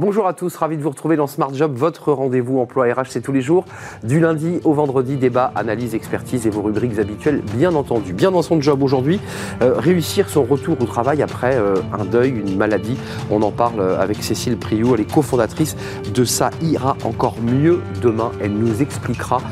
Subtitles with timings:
[0.00, 3.20] Bonjour à tous, ravi de vous retrouver dans Smart Job, votre rendez-vous emploi RH, c'est
[3.20, 3.66] tous les jours,
[4.02, 8.14] du lundi au vendredi, débat, analyse, expertise et vos rubriques habituelles, bien entendu.
[8.14, 9.20] Bien dans son job aujourd'hui,
[9.60, 12.96] euh, réussir son retour au travail après euh, un deuil, une maladie.
[13.30, 15.76] On en parle euh, avec Cécile Priou, elle est cofondatrice
[16.14, 18.30] de Ça ira encore mieux demain.
[18.40, 19.42] Elle nous expliquera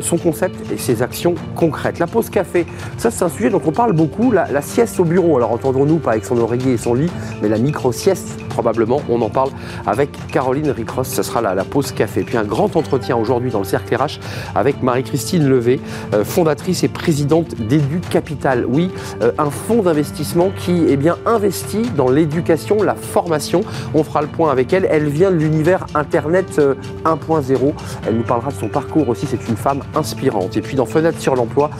[0.00, 1.98] son concept et ses actions concrètes.
[1.98, 2.66] La pause café,
[2.96, 5.36] ça c'est un sujet dont on parle beaucoup, la, la sieste au bureau.
[5.36, 7.10] Alors entendons-nous pas avec son oreiller et son lit,
[7.42, 9.00] mais la micro-sieste probablement.
[9.08, 9.50] On en parle
[9.86, 11.08] avec Caroline Ricross.
[11.08, 12.22] Ce sera la, pause café.
[12.22, 14.20] Puis un grand entretien aujourd'hui dans le cercle RH
[14.54, 15.80] avec Marie-Christine Levé,
[16.14, 18.64] euh, fondatrice et présidente d'Edu Capital.
[18.66, 18.90] Oui,
[19.22, 23.62] euh, un fonds d'investissement qui est bien investi dans l'éducation, la formation.
[23.94, 24.86] On fera le point avec elle.
[24.90, 26.60] Elle vient de l'univers Internet
[27.04, 27.50] 1.0.
[27.50, 27.72] Euh,
[28.06, 29.26] elle nous parlera de son parcours aussi.
[29.26, 30.56] C'est une femme inspirante.
[30.56, 31.70] Et puis dans Fenêtre sur l'emploi,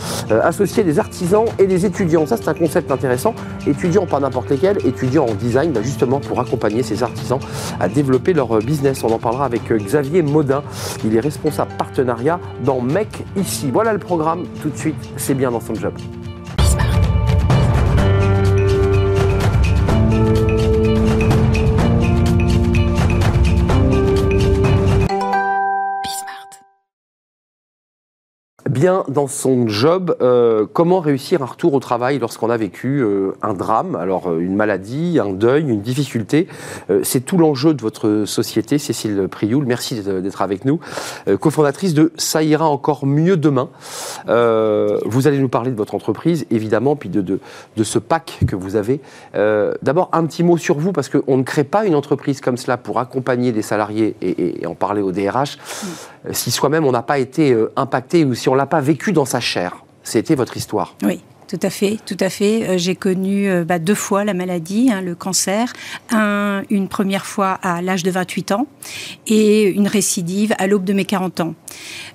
[0.43, 2.27] associer des artisans et des étudiants.
[2.27, 3.35] Ça, c'est un concept intéressant.
[3.67, 7.39] Étudiants, pas n'importe lesquels, étudiants en design, bah, justement pour accompagner ces artisans
[7.81, 9.05] à développer leur business.
[9.05, 10.63] On en parlera avec Xavier Maudin.
[11.05, 13.71] Il est responsable partenariat dans MEC ici.
[13.71, 14.45] Voilà le programme.
[14.63, 15.95] Tout de suite, c'est bien dans son job.
[28.79, 30.17] Bien dans son job.
[30.21, 34.39] Euh, comment réussir un retour au travail lorsqu'on a vécu euh, un drame, alors euh,
[34.39, 36.47] une maladie, un deuil, une difficulté
[37.03, 39.65] C'est tout l'enjeu de votre société, Cécile Prioul.
[39.67, 40.79] Merci d'être avec nous,
[41.41, 43.69] cofondatrice de Ça ira encore mieux demain.
[44.27, 47.41] vous allez nous parler de votre entreprise, évidemment, puis de,
[47.83, 49.01] ce pack que vous avez.
[49.35, 52.77] D'abord, un petit mot sur vous, parce qu'on ne crée pas une entreprise comme cela
[52.77, 55.59] pour accompagner des salariés et, en parler au DRH.
[56.33, 59.25] Si soi-même on n'a pas été euh, impacté ou si on l'a pas vécu dans
[59.25, 59.85] sa chair.
[60.03, 60.95] C'était votre histoire.
[61.03, 61.21] Oui.
[61.49, 62.69] Tout à fait, tout à fait.
[62.69, 65.73] Euh, j'ai connu bah, deux fois la maladie, hein, le cancer,
[66.11, 68.67] un, une première fois à l'âge de 28 ans
[69.27, 71.55] et une récidive à l'aube de mes 40 ans.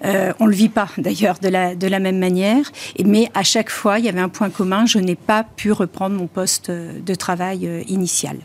[0.05, 1.47] Euh, on ne le vit pas d'ailleurs de
[1.87, 2.71] la même manière,
[3.03, 6.15] mais à chaque fois, il y avait un point commun, je n'ai pas pu reprendre
[6.15, 8.37] mon poste de travail initial.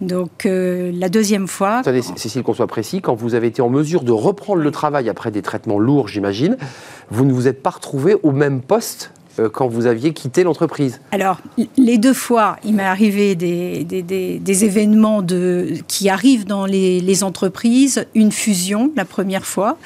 [0.00, 1.78] Donc euh, la deuxième fois.
[1.78, 5.08] Attendez, Cécile, qu'on soit précis, quand vous avez été en mesure de reprendre le travail
[5.08, 6.56] après des traitements lourds, j'imagine,
[7.10, 11.00] vous ne vous êtes pas retrouvé au même poste euh, quand vous aviez quitté l'entreprise
[11.10, 11.38] Alors,
[11.76, 18.06] les deux fois, il m'est arrivé des, des, événements de, qui arrivent dans les, entreprises.
[18.14, 19.76] Une fusion, la première fois.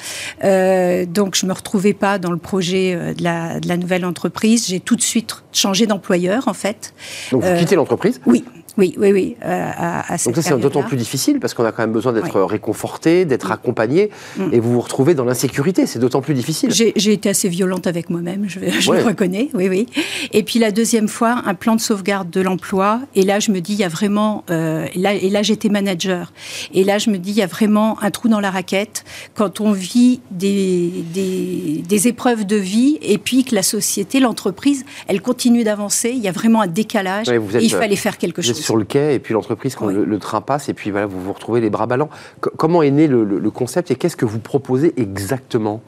[0.43, 4.05] Euh, donc, je ne me retrouvais pas dans le projet de la, de la nouvelle
[4.05, 4.67] entreprise.
[4.67, 6.93] J'ai tout de suite changé d'employeur, en fait.
[7.31, 8.21] Donc, vous quittez l'entreprise?
[8.27, 8.43] Oui.
[8.77, 9.35] Oui, oui, oui.
[9.43, 12.41] Euh, à, Donc ça, c'est d'autant plus difficile parce qu'on a quand même besoin d'être
[12.41, 13.53] réconforté, d'être mm.
[13.53, 14.49] accompagné, mm.
[14.51, 15.85] et vous vous retrouvez dans l'insécurité.
[15.85, 16.71] C'est d'autant plus difficile.
[16.71, 19.87] J'ai été assez violente avec moi-même, je, je le reconnais, oui, oui.
[20.31, 23.01] Et puis la deuxième fois, un plan de sauvegarde de l'emploi.
[23.15, 24.43] Et là, je me dis, il y a vraiment...
[24.49, 26.33] Euh, là, et là, j'étais manager.
[26.73, 29.03] Et là, je me dis, il y a vraiment un trou dans la raquette
[29.35, 34.85] quand on vit des, des, des épreuves de vie et puis que la société, l'entreprise,
[35.07, 36.09] elle continue d'avancer.
[36.09, 37.29] Il y a vraiment un décalage.
[37.29, 40.41] et il fallait faire quelque chose sur le quai et puis l'entreprise quand le, train
[40.41, 42.09] passe et puis voilà vous vous retrouvez les bras ballants.
[42.39, 45.81] comment est né le, concept et qu'est-ce que vous proposez exactement?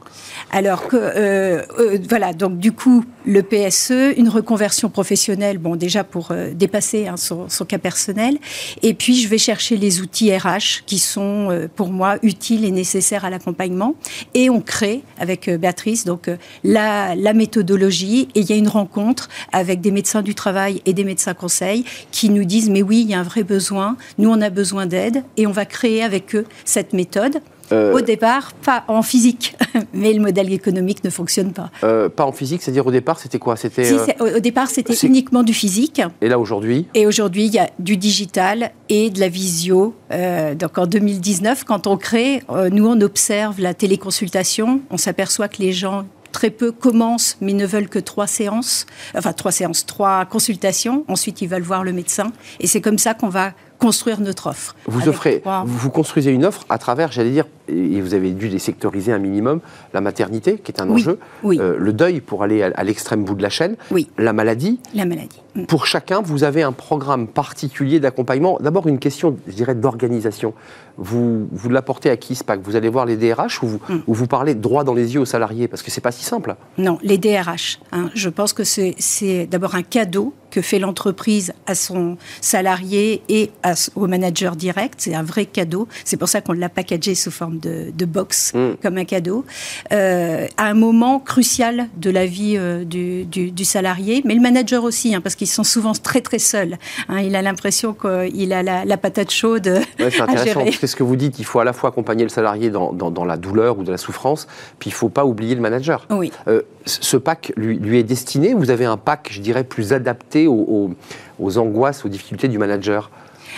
[0.51, 6.03] Alors que euh, euh, voilà donc du coup le PSE, une reconversion professionnelle, bon déjà
[6.03, 8.37] pour euh, dépasser hein, son, cas personnel,
[8.83, 13.25] et puis je vais chercher les outils RH qui sont pour moi utiles et nécessaires
[13.25, 13.95] à l'accompagnement,
[14.35, 16.29] et on crée avec Béatrice donc
[16.63, 18.27] la, la méthodologie.
[18.35, 21.85] Et il y a une rencontre avec des médecins du travail et des médecins conseils
[22.11, 24.85] qui nous disent mais oui, il y a un vrai besoin, nous on a besoin
[24.85, 27.41] d'aide et on va créer avec eux cette méthode.
[27.71, 29.55] Euh, au départ, pas en physique,
[29.93, 31.71] mais le modèle économique ne fonctionne pas.
[31.83, 33.55] Euh, pas en physique, c'est-à-dire au départ, c'était quoi?
[33.55, 36.01] C'était euh, au départ, c'était uniquement du physique.
[36.21, 36.87] Et là aujourd'hui?
[36.93, 39.95] Et aujourd'hui, il y a du digital et de la visio.
[40.11, 45.71] donc en 2019, quand on crée, nous on observe la téléconsultation, on s'aperçoit que les
[45.71, 48.85] gens très peu commencent mais ne veulent que trois séances,
[49.17, 51.05] enfin trois séances, trois consultations.
[51.07, 52.33] Ensuite, ils veulent voir le médecin.
[52.59, 54.75] Et c'est comme ça qu'on va construire notre offre.
[54.85, 58.59] Vous offrez, vous construisez une offre à travers, j'allais dire, et vous avez dû les
[58.59, 59.59] sectoriser un minimum,
[59.93, 63.41] la maternité, qui est un enjeu, euh, le deuil pour aller à, l'extrême bout de
[63.41, 63.75] la chaîne,
[64.17, 64.79] la maladie.
[64.93, 65.41] La maladie.
[65.55, 65.65] Mm.
[65.65, 68.57] Pour chacun, vous avez un programme particulier d'accompagnement.
[68.59, 70.53] D'abord, une question, je dirais, d'organisation.
[70.97, 72.61] Vous, vous l'apportez à qui, SPAC?
[72.61, 73.99] Vous allez voir les DRH ou vous, mm.
[74.07, 75.67] ou vous parlez droit dans les yeux aux salariés?
[75.67, 76.55] Parce que c'est pas si simple.
[76.77, 77.79] Non, les DRH.
[77.91, 78.09] Hein.
[78.13, 83.51] je pense que c'est d'abord un cadeau que fait l'entreprise à son salarié et
[83.95, 84.95] au manager direct.
[84.99, 85.87] C'est un vrai cadeau.
[86.05, 88.75] C'est pour ça qu'on l'a packagé sous forme de, box, mm.
[88.81, 89.45] comme un cadeau,
[89.91, 95.15] euh, à un moment crucial de la vie euh, du, salarié, mais le manager aussi,
[95.15, 96.77] hein, parce qu'ils sont souvent très très seuls.
[97.09, 97.21] Hein.
[97.21, 101.03] il a l'impression qu'il a la, patate chaude ouais, c'est intéressant, parce que ce que
[101.03, 103.91] vous dites, il faut à la fois accompagner le salarié dans, la douleur ou de
[103.91, 104.47] la souffrance,
[104.79, 106.05] puis il ne faut pas oublier le manager.
[106.11, 106.31] Oui.
[106.47, 110.47] Euh, ce pack lui, lui, est destiné, vous avez un pack, je dirais, plus adapté
[110.47, 113.09] aux, angoisses, aux difficultés du manager?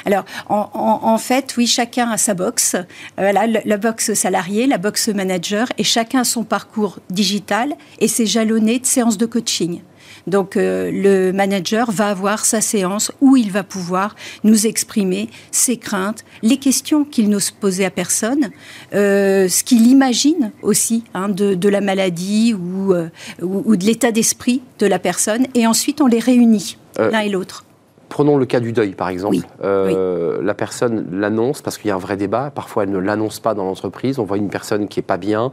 [0.06, 2.76] Alors, en, fait, oui, chacun a sa box.
[3.20, 8.08] Euh, la, la, box salarié, la box manager, et chacun a son parcours digital et
[8.08, 9.82] c'est jalonné de séances de coaching.
[10.28, 15.78] Donc euh, le manager va avoir sa séance où il va pouvoir nous exprimer ses
[15.78, 18.50] craintes, les questions qu'il n'ose poser à personne,
[18.94, 23.10] euh, ce qu'il imagine aussi hein, de, la maladie euh,
[23.42, 25.48] ou, ou, de l'état d'esprit de la personne.
[25.56, 27.67] Et ensuite, on les réunit l'un et l'autre.
[28.10, 29.38] Prenons le cas du deuil, par exemple.
[29.64, 32.52] Euh, la personne l'annonce parce qu'il y a un vrai débat.
[32.54, 34.18] Parfois, elle ne l'annonce pas dans l'entreprise.
[34.20, 35.52] On voit une personne qui est pas bien,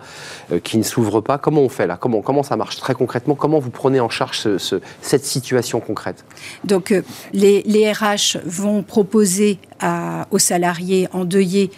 [0.53, 1.37] euh, qui ne s'ouvre pas.
[1.39, 1.97] Comment on fait là?
[1.97, 3.35] Comment, comment ça marche très concrètement?
[3.35, 4.47] Comment vous prenez en charge
[5.01, 6.25] cette situation concrète?
[6.65, 7.03] Donc, euh,
[7.33, 9.59] les, les, RH vont proposer
[10.31, 11.71] aux salariés endeuillés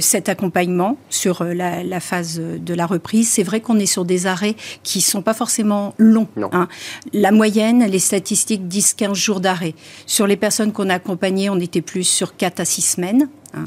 [0.00, 3.30] cet accompagnement sur la, phase de la reprise.
[3.30, 6.26] C'est vrai qu'on est sur des arrêts qui sont pas forcément longs.
[6.50, 6.66] Hein.
[7.12, 9.74] La moyenne, les statistiques disent 15 jours d'arrêt.
[10.06, 13.28] Sur les personnes qu'on a accompagnées, on était plus sur 4 à 6 semaines.
[13.54, 13.66] Hein.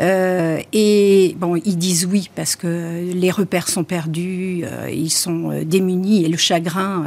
[0.00, 5.50] Euh, et bon, ils disent oui parce que les repères sont perdus, euh, ils sont
[5.50, 7.04] euh, démunis et le chagrin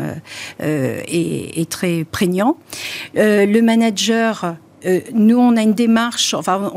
[0.59, 2.57] est, très prégnant.
[3.15, 6.71] le manager euh, nous, on a une démarche, enfin,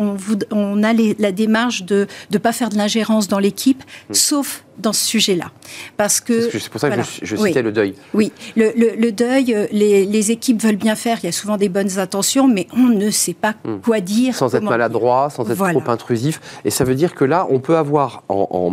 [0.50, 4.14] on, a la démarche de ne pas faire de l'ingérence dans l'équipe, hmm.
[4.14, 5.50] sauf dans ce sujet-là.
[5.96, 6.50] Parce que.
[6.50, 7.94] C'est pour ça que je, citais le deuil.
[8.14, 11.98] Oui, le, deuil, euh, les, équipes veulent bien faire, il y a souvent des bonnes
[11.98, 13.78] intentions, mais on ne sait pas hmm.
[13.84, 14.34] quoi dire.
[14.34, 16.40] Sans être maladroit, sans être trop intrusif.
[16.64, 18.72] Et ça veut dire que là, on peut avoir, en,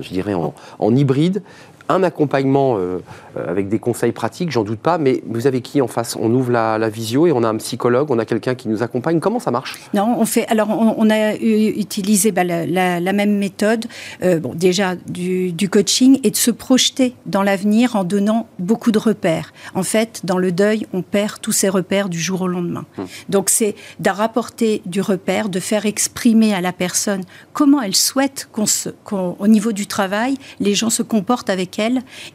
[0.00, 1.42] je dirais, en hybride,
[1.88, 2.98] un accompagnement euh,
[3.46, 6.16] avec des conseils pratiques, j'en doute pas, mais vous avez qui en face?
[6.20, 9.20] On ouvre la, visio et on a un psychologue, on a quelqu'un qui nous accompagne.
[9.20, 9.78] Comment ça marche?
[9.94, 10.46] Non, on fait.
[10.48, 13.86] Alors, on, a utilisé bah, la, même méthode,
[14.22, 18.98] euh, bon, déjà du, coaching et de se projeter dans l'avenir en donnant beaucoup de
[18.98, 19.52] repères.
[19.74, 22.84] En fait, dans le deuil, on perd tous ces repères du jour au lendemain.
[22.98, 23.06] Hum.
[23.28, 27.22] Donc, c'est de rapporter du repère, de faire exprimer à la personne
[27.52, 31.76] comment elle souhaite qu'au niveau du travail, les gens se comportent avec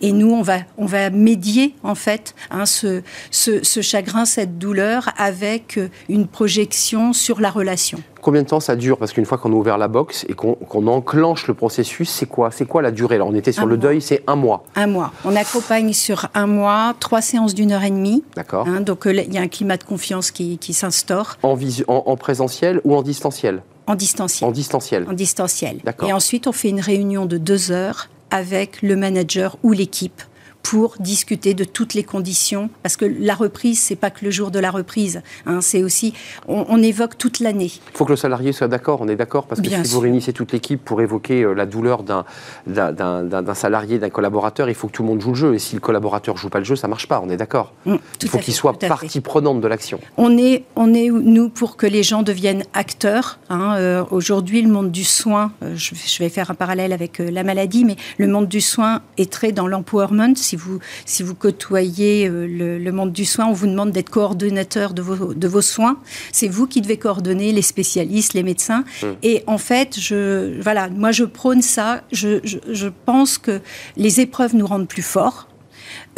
[0.01, 3.01] et nous, on va, on va médier, en fait, hein, ce,
[3.31, 7.99] ce, chagrin, cette douleur, avec euh, une projection sur la relation.
[8.21, 8.97] Combien de temps ça dure?
[8.99, 12.51] Parce qu'une fois qu'on a ouvert la box et qu'on enclenche le processus, c'est quoi?
[12.51, 14.63] C'est quoi la durée Alors, on était sur le deuil, c'est un mois.
[14.75, 15.11] Un mois.
[15.25, 18.23] On accompagne sur un mois, trois séances d'une heure et demie.
[18.35, 18.67] D'accord.
[18.67, 21.37] Hein, donc, euh, il y a un climat de confiance qui, qui s'instaure.
[21.41, 21.57] En,
[21.87, 23.63] en, en présentiel ou en distanciel?
[23.87, 24.47] En distanciel.
[24.47, 25.05] En distanciel.
[25.09, 25.77] En distanciel.
[25.83, 26.07] D'accord.
[26.07, 30.21] Et ensuite, on fait une réunion de deux heures avec le manager ou l'équipe
[30.63, 34.51] pour discuter de toutes les conditions, parce que la reprise, c'est pas que le jour
[34.51, 36.13] de la reprise, hein, c'est aussi,
[36.47, 37.71] on, évoque toute l'année.
[37.93, 40.33] Il faut que le salarié soit d'accord, on est d'accord, parce que si vous réunissez
[40.33, 42.25] toute l'équipe pour évoquer euh, la douleur d'un
[43.53, 45.81] salarié, d'un collaborateur, il faut que tout le monde joue le jeu, et si le
[45.81, 47.73] collaborateur joue pas le jeu, ça marche pas, on est d'accord.
[47.85, 49.99] Mm, il faut qu'il soit partie prenante de l'action.
[50.17, 53.39] On est, on est, nous, pour que les gens deviennent acteurs.
[53.49, 57.43] Hein, euh, aujourd'hui, le monde du soin, euh, je, vais faire un parallèle avec la
[57.43, 62.27] maladie, mais le monde du soin est très dans l'empowerment, si vous, si vous côtoyez
[62.27, 62.45] euh,
[62.77, 65.97] le, monde du soin, on vous demande d'être coordonnateur de vos, de vos soins.
[66.33, 68.83] C'est vous qui devez coordonner les spécialistes, les médecins.
[69.01, 69.07] Mmh.
[69.23, 72.01] Et en fait, je, voilà, moi je prône ça.
[72.11, 73.61] Je, je, pense que
[73.95, 75.47] les épreuves nous rendent plus forts.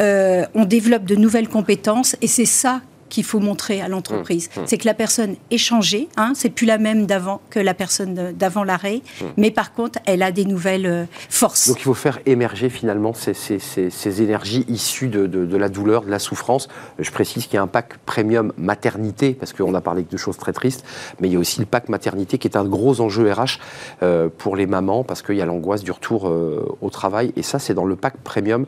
[0.02, 2.82] Euh, on développe de nouvelles compétences et c'est ça
[3.14, 4.48] qu'il faut montrer à l'entreprise.
[4.48, 4.64] Mmh, mmh.
[4.66, 8.32] C'est que la personne est changée, hein, c'est plus la même d'avant que la personne
[8.32, 9.24] d'avant l'arrêt, mmh.
[9.36, 11.68] mais par contre, elle a des nouvelles euh, forces.
[11.68, 16.66] Donc il faut faire émerger finalement ces, énergies issues de, la douleur, de la souffrance.
[16.98, 20.36] Je précise qu'il y a un pack premium maternité, parce qu'on a parlé de choses
[20.36, 20.84] très tristes,
[21.20, 23.60] mais il y a aussi le pack maternité qui est un gros enjeu RH
[24.02, 27.42] euh, pour les mamans, parce qu'il y a l'angoisse du retour euh, au travail, et
[27.42, 28.66] ça c'est dans le pack premium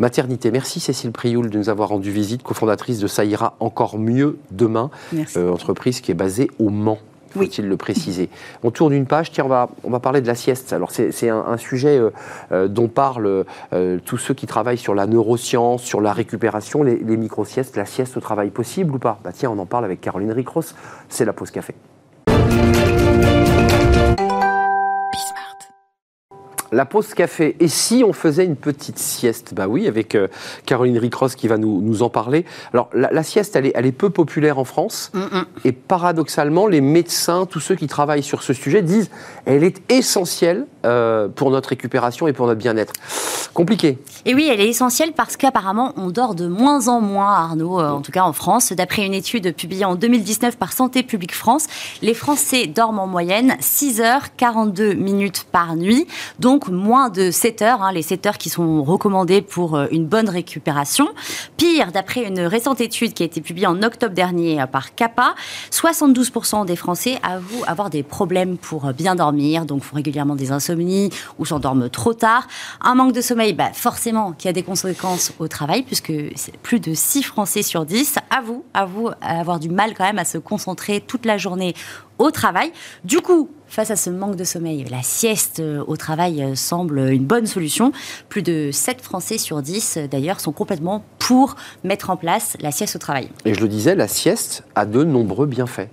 [0.00, 0.50] maternité.
[0.50, 4.90] Merci Cécile Prioul de nous avoir rendu visite, cofondatrice de Ça ira encore mieux demain,
[5.36, 6.98] euh, entreprise qui est basée au Mans
[7.32, 8.28] faut-il le préciser.
[8.64, 10.72] On tourne une page, tiens, on va, on va parler de la sieste.
[10.72, 12.10] Alors, c'est un, sujet euh,
[12.50, 13.44] euh, dont parlent
[14.04, 18.20] tous ceux qui travaillent sur la neuroscience, sur la récupération, les, micro-siestes, la sieste au
[18.20, 20.74] travail possible ou pas bah, Tiens, on en parle avec Caroline Ricross,
[21.08, 21.76] c'est la pause café.
[26.72, 27.56] La pause café.
[27.60, 29.54] Et si on faisait une petite sieste?
[29.54, 30.28] Bah oui, avec euh,
[30.66, 32.44] Caroline Ricross qui va nous, nous en parler.
[32.72, 35.10] Alors, la, sieste, elle est, elle est, peu populaire en France.
[35.64, 39.10] Et paradoxalement, les médecins, tous ceux qui travaillent sur ce sujet, disent
[39.46, 42.92] elle est essentielle euh, pour notre récupération et pour notre bien-être.
[43.52, 43.98] Compliqué.
[44.26, 47.90] Et oui, elle est essentielle parce qu'apparemment, on dort de moins en moins, Arnaud, euh,
[47.90, 48.72] en tout cas en France.
[48.72, 51.66] D'après une étude publiée en 2019 par Santé publique France,
[52.00, 56.06] les Français dorment en moyenne 6 heures 42 minutes par nuit.
[56.38, 60.06] Donc, moins de 7 heures, hein, les 7 heures qui sont recommandées pour euh, une
[60.06, 61.08] bonne récupération.
[61.56, 65.34] Pire, d'après une récente étude qui a été publiée en octobre dernier euh, par CAPA,
[65.70, 70.52] 72% des Français avouent avoir des problèmes pour euh, bien dormir, donc font régulièrement des
[70.52, 72.46] insomnies ou s'endorment trop tard.
[72.80, 76.12] Un manque de sommeil, bah, forcément, qui a des conséquences au travail, puisque
[76.62, 80.38] plus de 6 Français sur 10 avouent, avouent avoir du mal quand même à se
[80.38, 81.74] concentrer toute la journée
[82.20, 82.70] au travail.
[83.02, 86.98] Du coup, face à ce manque de sommeil, la sieste euh, au travail euh, semble
[87.10, 87.92] une bonne solution.
[88.28, 92.72] Plus de 7 Français sur 10, euh, d'ailleurs, sont complètement pour mettre en place la
[92.72, 93.30] sieste au travail.
[93.46, 95.88] Et je le disais, la sieste a de nombreux bienfaits.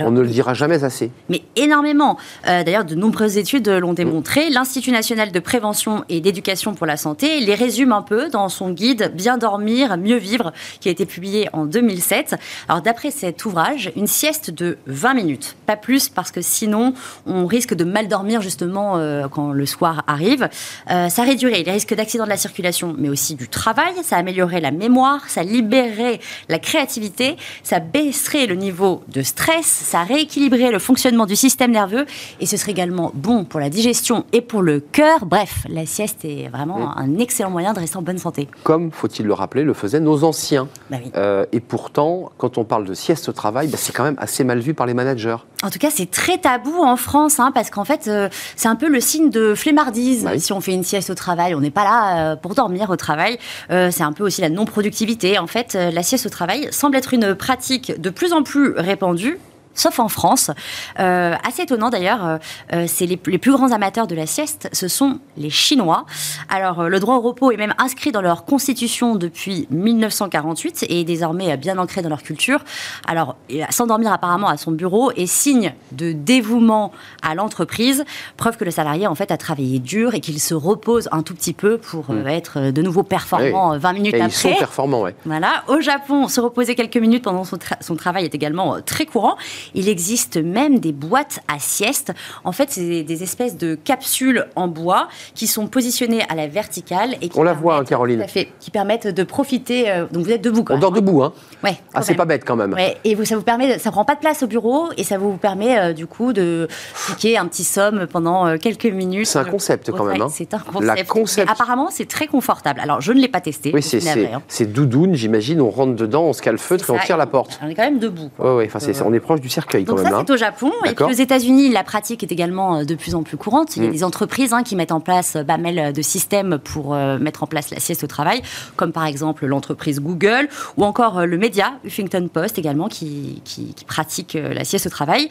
[0.00, 1.10] On ne le dira jamais assez.
[1.28, 2.16] Mais énormément.
[2.46, 4.50] Euh, d'ailleurs, de nombreuses études l'ont démontré.
[4.50, 8.70] L'Institut national de prévention et d'éducation pour la santé les résume un peu dans son
[8.70, 12.36] guide Bien dormir, mieux vivre, qui a été publié en 2007.
[12.68, 16.94] Alors, d'après cet ouvrage, une sieste de 20 minutes, pas plus, parce que sinon,
[17.26, 20.48] on risque de mal dormir justement euh, quand le soir arrive.
[20.90, 23.92] Euh, ça réduirait les risques d'accident de la circulation, mais aussi du travail.
[24.02, 30.02] Ça améliorerait la mémoire, ça libérerait la créativité, ça baisserait le niveau de stress ça
[30.02, 32.06] rééquilibrerait le fonctionnement du système nerveux
[32.40, 35.24] et ce serait également bon pour la digestion et pour le cœur.
[35.24, 36.94] Bref, la sieste est vraiment mm.
[36.96, 38.48] un excellent moyen de rester en bonne santé.
[38.62, 40.68] Comme, faut-il le rappeler, le faisaient nos anciens.
[40.90, 44.16] Bah euh, et pourtant, quand on parle de sieste au travail, bah, c'est quand même
[44.18, 45.36] assez mal vu par les managers.
[45.62, 48.76] En tout cas, c'est très tabou en France, hein, parce qu'en fait, euh, c'est un
[48.76, 50.24] peu le signe de flemmardise.
[50.24, 52.90] Bah si on fait une sieste au travail, on n'est pas là euh, pour dormir
[52.90, 53.38] au travail.
[53.68, 55.38] c'est un peu aussi la non-productivité.
[55.38, 59.37] En fait, la sieste au travail semble être une pratique de plus en plus répandue
[59.78, 60.50] sauf en France.
[60.98, 62.38] Euh, assez étonnant d'ailleurs, euh,
[62.72, 66.04] euh, c'est les, plus grands amateurs de la sieste, ce sont les Chinois.
[66.48, 71.04] Alors le droit au repos est même inscrit dans leur constitution depuis 1948 et est
[71.04, 72.60] désormais bien ancré dans leur culture.
[73.06, 73.36] Alors
[73.70, 76.92] s'endormir apparemment à son bureau est signe de dévouement
[77.22, 78.04] à l'entreprise,
[78.36, 81.34] preuve que le salarié en fait a travaillé dur et qu'il se repose un tout
[81.34, 82.26] petit peu pour hmm.
[82.26, 84.28] être de nouveau performant 20 minutes et après.
[84.28, 85.14] Ils sont performants, ouais.
[85.24, 85.62] Voilà.
[85.68, 89.36] Au Japon, se reposer quelques minutes pendant son, son travail est également très courant.
[89.74, 92.12] Il existe même des boîtes à sieste.
[92.44, 97.16] En fait, c'est des espèces de capsules en bois qui sont positionnées à la verticale.
[97.20, 98.24] Et qui On la voit, hein, Caroline.
[98.28, 99.90] fait, qui permettent de profiter.
[99.90, 100.64] Euh, donc vous êtes debout.
[100.64, 101.32] Quand On dort debout, hein
[101.64, 101.76] Ouais.
[101.94, 102.72] Ah, c'est pas bête quand même.
[102.72, 102.96] Ouais.
[103.04, 105.36] Et vous, ça vous permet, ça prend pas de place au bureau et ça vous
[105.36, 106.68] permet euh, du coup de
[107.06, 109.26] piquer un petit somme pendant euh, quelques minutes.
[109.26, 110.22] C'est un concept quand même.
[110.22, 110.28] Hein.
[110.30, 110.58] C'est un
[111.04, 111.50] concept.
[111.50, 112.80] apparemment, c'est très confortable.
[112.80, 113.72] Alors, je ne l'ai pas testé.
[113.74, 114.42] Oui, c'est hein.
[114.66, 115.60] doudoune, j'imagine.
[115.60, 117.58] On rentre dedans, on se cale feutre et on tire la porte.
[117.62, 118.30] On est quand même debout.
[118.38, 119.48] Oui, ouais, enfin, on est proche du
[119.84, 120.72] donc ça, c'est au Japon.
[120.86, 123.76] Et puis aux États-Unis, la pratique est également euh, de plus en plus courante.
[123.76, 123.92] Il y a mm.
[123.92, 127.42] des entreprises hein, qui mettent en place pas euh, mal de systèmes pour euh, mettre
[127.42, 128.42] en place la sieste au travail,
[128.76, 134.36] comme par exemple l'entreprise Google ou encore le média Huffington Post également qui, qui, pratique
[134.38, 135.28] la sieste au travail.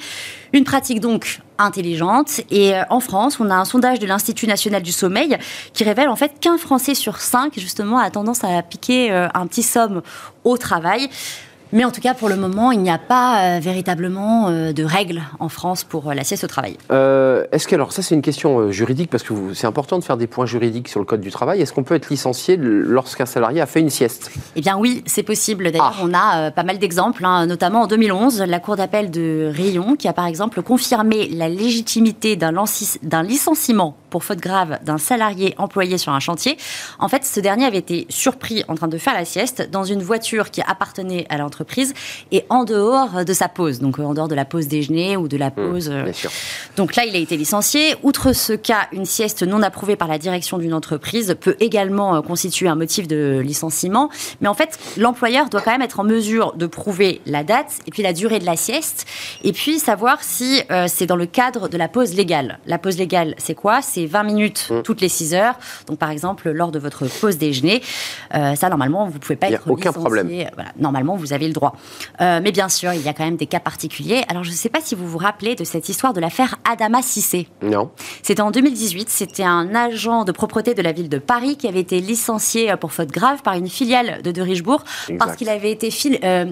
[0.54, 2.42] Une pratique donc intelligente.
[2.50, 5.38] Et en France, on a un sondage de l'Institut national du sommeil
[5.74, 9.64] qui révèle en fait qu'un Français sur cinq, justement, a tendance à piquer un petit
[9.64, 10.02] somme
[10.44, 11.10] au travail.
[11.74, 14.84] Mais en tout cas, pour le moment, il n'y a pas euh, véritablement euh, de
[14.84, 16.78] règles en France pour euh, la sieste au travail.
[16.90, 20.28] Est-ce que, alors ça c'est une question juridique, parce que c'est important de faire des
[20.28, 21.62] points juridiques sur le Code du travail.
[21.62, 24.32] Est-ce qu'on peut être licencié lorsqu'un salarié a fait une sieste?
[24.56, 25.72] Eh bien oui, c'est possible.
[25.72, 26.04] D'ailleurs, ah.
[26.04, 30.08] on a pas mal d'exemples, hein, notamment en 2011, la Cour d'appel de Rion, qui
[30.08, 36.14] a par exemple confirmé la légitimité d'un licenciement pour faute grave d'un salarié employé sur
[36.14, 36.58] un chantier.
[37.00, 40.02] En fait, ce dernier avait été surpris en train de faire la sieste dans une
[40.02, 41.57] voiture qui appartenait à l'entreprise
[42.32, 45.38] et en dehors de sa pause, donc en dehors de la pause déjeuner ou de
[45.38, 45.90] la mmh, pause.
[45.92, 46.12] Euh,
[46.76, 47.96] donc là, il a été licencié.
[48.04, 52.22] Outre ce cas, une sieste non approuvée par la direction d'une entreprise peut également euh,
[52.22, 54.10] constituer un motif de licenciement.
[54.42, 57.92] Mais en fait, l'employeur doit quand même être en mesure de prouver la date et
[57.92, 59.06] puis la durée de la sieste
[59.44, 62.60] et puis savoir si euh, c'est dans le cadre de la pause légale.
[62.66, 63.82] La pause légale, c'est quoi?
[63.82, 64.82] C'est 20 minutes mmh.
[64.84, 65.56] toutes les 6 heures.
[65.88, 67.82] Donc par exemple, lors de votre pause déjeuner,
[68.32, 70.28] ça normalement, vous ne pouvez pas être aucun problème.
[70.28, 70.72] Voilà.
[70.78, 71.76] Normalement, vous avez le droit.
[72.20, 74.24] mais bien sûr, il y a quand même des cas particuliers.
[74.30, 77.02] Alors, je ne sais pas si vous vous rappelez de cette histoire de l'affaire Adama
[77.02, 77.48] Cissé.
[77.62, 77.90] Non.
[78.22, 79.10] C'était en 2018.
[79.10, 82.92] C'était un agent de propreté de la ville de Paris qui avait été licencié pour
[82.92, 84.84] faute grave par une filiale de De Richebourg
[85.20, 85.90] parce qu'il avait été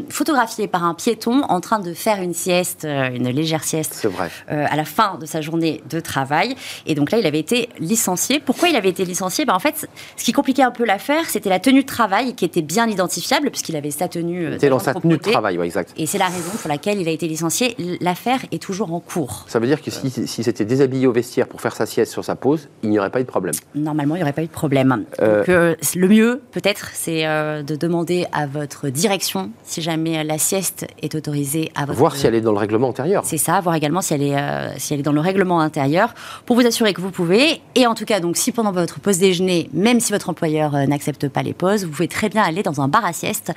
[0.09, 4.29] photographié par un piéton en train de faire une sieste, une légère sieste, vrai.
[4.47, 6.55] à la fin de sa journée de travail.
[6.85, 8.39] Et donc là, il avait été licencié.
[8.39, 9.45] Pourquoi il avait été licencié?
[9.45, 9.87] Ben, En fait,
[10.17, 13.49] ce qui compliquait un peu l'affaire, c'était la tenue de travail qui était bien identifiable,
[13.51, 14.57] puisqu'il avait sa tenue.
[14.69, 15.93] Dans sa tenue de travail, oui, exact.
[15.97, 17.75] Et c'est la raison pour laquelle il a été licencié.
[18.01, 19.45] L'affaire est toujours en cours.
[19.47, 22.23] Ça veut dire que si, si c'était déshabillé au vestiaire pour faire sa sieste sur
[22.23, 24.47] sa pause, il n'y aurait pas eu de problème Normalement, il n'y aurait pas eu
[24.47, 25.05] de problème.
[25.21, 30.23] Euh, donc, euh, le mieux, peut-être, c'est euh, de demander à votre direction si jamais
[30.23, 31.97] la sieste est autorisée à votre.
[31.97, 33.23] Voir si elle est dans le règlement intérieur.
[33.25, 36.13] C'est ça, voir également si elle est, si elle est dans le règlement intérieur
[36.45, 37.61] pour vous assurer que vous pouvez.
[37.75, 41.27] Et en tout cas, donc, si pendant votre pause déjeuner, même si votre employeur n'accepte
[41.27, 43.51] pas les pauses, vous pouvez très bien aller dans un bar à sieste.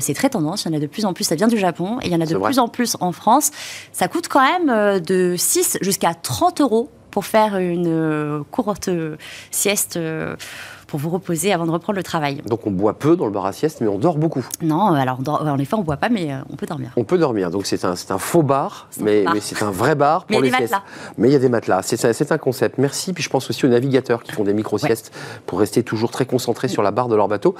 [0.00, 1.98] c'est très tendance, il y en a de plus en plus, ça vient du Japon,
[2.02, 3.50] et il y en a de plus en plus en France.
[3.92, 8.90] Ça coûte quand même de 6 jusqu'à 30 euros pour faire une courte
[9.50, 9.98] sieste
[10.88, 12.42] pour vous reposer avant de reprendre le travail.
[12.46, 14.44] Donc on boit peu dans le bar à sieste, mais on dort beaucoup.
[14.62, 16.90] Non, alors en effet, on ne boit pas, mais euh, on peut dormir.
[16.96, 20.24] On peut dormir, donc c'est un, un, faux bar, mais, mais c'est un vrai bar
[20.26, 20.74] pour mais les siestes.
[21.18, 22.78] Mais il y a des matelas, c'est un concept.
[22.78, 25.12] Merci, puis je pense aussi aux navigateurs qui font des micro-siestes
[25.46, 27.54] pour rester toujours très concentrés sur la barre de leur bateau.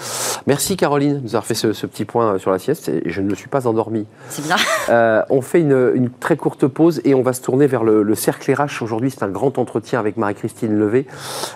[0.47, 3.29] Merci Caroline de nous avoir fait ce, petit point sur la sieste, et je ne
[3.29, 4.07] me suis pas endormi.
[4.31, 4.57] C'est bien.
[4.89, 8.15] Euh, on fait une, une, très courte pause et on va se tourner vers le,
[8.15, 8.83] cercle RH.
[8.83, 11.07] Aujourd'hui, c'est un grand entretien avec Marie-Christine Levé.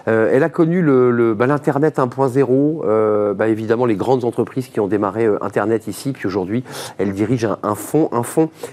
[0.06, 4.66] Euh, elle a connu le, le bah, Internet 1.0, euh, bah, évidemment les grandes entreprises
[4.66, 6.64] qui ont démarré euh, Internet ici, puis aujourd'hui
[6.98, 8.10] elle dirige un, fonds,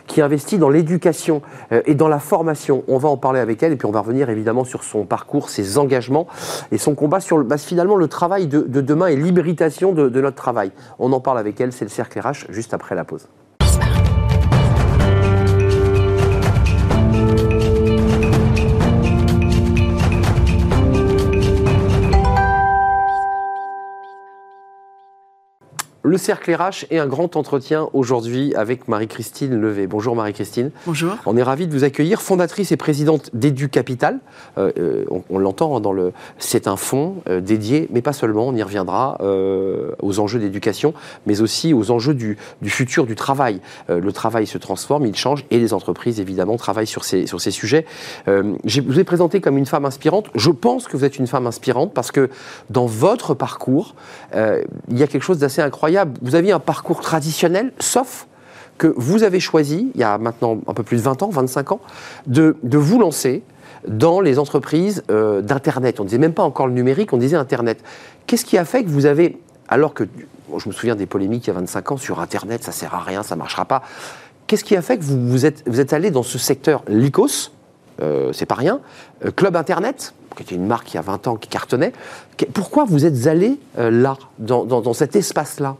[0.07, 2.83] qui investit dans l'éducation euh, et dans la formation.
[2.87, 5.51] On va en parler avec elle et puis on va revenir évidemment sur son parcours,
[5.51, 6.25] ses engagements
[6.71, 10.37] et son combat sur bah, finalement le travail de, demain et l'hybridation de, de notre
[10.37, 10.71] travail.
[10.97, 13.27] On en parle avec elle, c'est le cercle RH juste après la pause.
[26.09, 29.85] Le cercle RH et un grand entretien aujourd'hui avec Marie-Christine Levé.
[29.85, 30.71] Bonjour Marie-Christine.
[30.87, 31.15] Bonjour.
[31.27, 34.17] On est ravi de vous accueillir, fondatrice et présidente d'Edu Capital.
[34.57, 36.11] Euh, euh, on, l'entend hein, dans le.
[36.39, 38.47] C'est un fonds euh, dédié, mais pas seulement.
[38.47, 40.95] On y reviendra aux enjeux d'éducation,
[41.27, 43.61] mais aussi aux enjeux du, futur du travail.
[43.87, 47.51] le travail se transforme, il change, et les entreprises évidemment travaillent sur ces sur ces
[47.51, 47.85] sujets.
[48.25, 50.25] je vous ai présenté comme une femme inspirante.
[50.33, 52.31] Je pense que vous êtes une femme inspirante parce que
[52.71, 53.93] dans votre parcours,
[54.33, 58.27] il y a quelque chose d'assez incroyable vous aviez un parcours traditionnel, sauf
[58.79, 61.73] que vous avez choisi, il y a maintenant un peu plus de 20 ans, 25
[61.73, 61.81] ans,
[62.25, 63.43] de, vous lancer
[63.87, 65.99] dans les entreprises euh, d'Internet.
[65.99, 67.83] On ne disait même pas encore le numérique, on disait Internet.
[68.25, 70.05] Qu'est-ce qui a fait que vous avez, alors que,
[70.57, 73.01] je me souviens des polémiques il y a 25 ans sur Internet, ça sert à
[73.01, 73.83] rien, ça ne marchera pas,
[74.47, 77.51] qu'est-ce qui a fait que vous, vous, êtes, vous êtes allé dans ce secteur Lycos,
[78.01, 78.79] euh, c'est pas rien,
[79.25, 81.91] euh, Club Internet, qui était une marque il y a 20 ans qui cartonnait,
[82.53, 85.75] pourquoi vous êtes allé là, dans cet espace-là?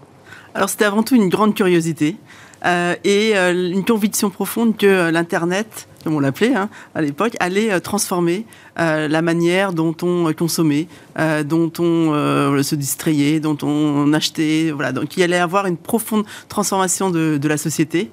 [0.56, 2.18] Alors c'était avant tout une grande curiosité
[2.66, 7.72] euh, et euh, une conviction profonde que l'Internet, comme on l'appelait hein, à l'époque, allait
[7.72, 10.88] euh, transformer euh, la manière dont on consommait,
[11.18, 14.92] euh, dont on euh, se distrayait, dont on achetait, voilà.
[14.92, 18.10] Donc il allait avoir une profonde transformation de, de la société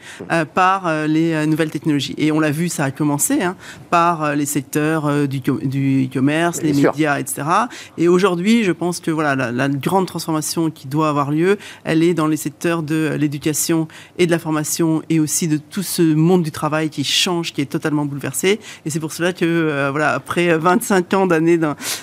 [0.55, 2.14] par les nouvelles technologies.
[2.18, 3.57] Et on l'a vu, ça a commencé hein,
[3.90, 7.42] par les secteurs du, du e-commerce, les médias, etc.
[7.98, 12.02] Et aujourd'hui, je pense que voilà, la, la, grande transformation qui doit avoir lieu, elle
[12.02, 16.02] est dans les secteurs de l'éducation et de la formation et aussi de tout ce
[16.02, 18.59] monde du travail qui change, qui est totalement bouleversé.
[18.85, 21.59] Et c'est pour cela que voilà, après 25 ans d'années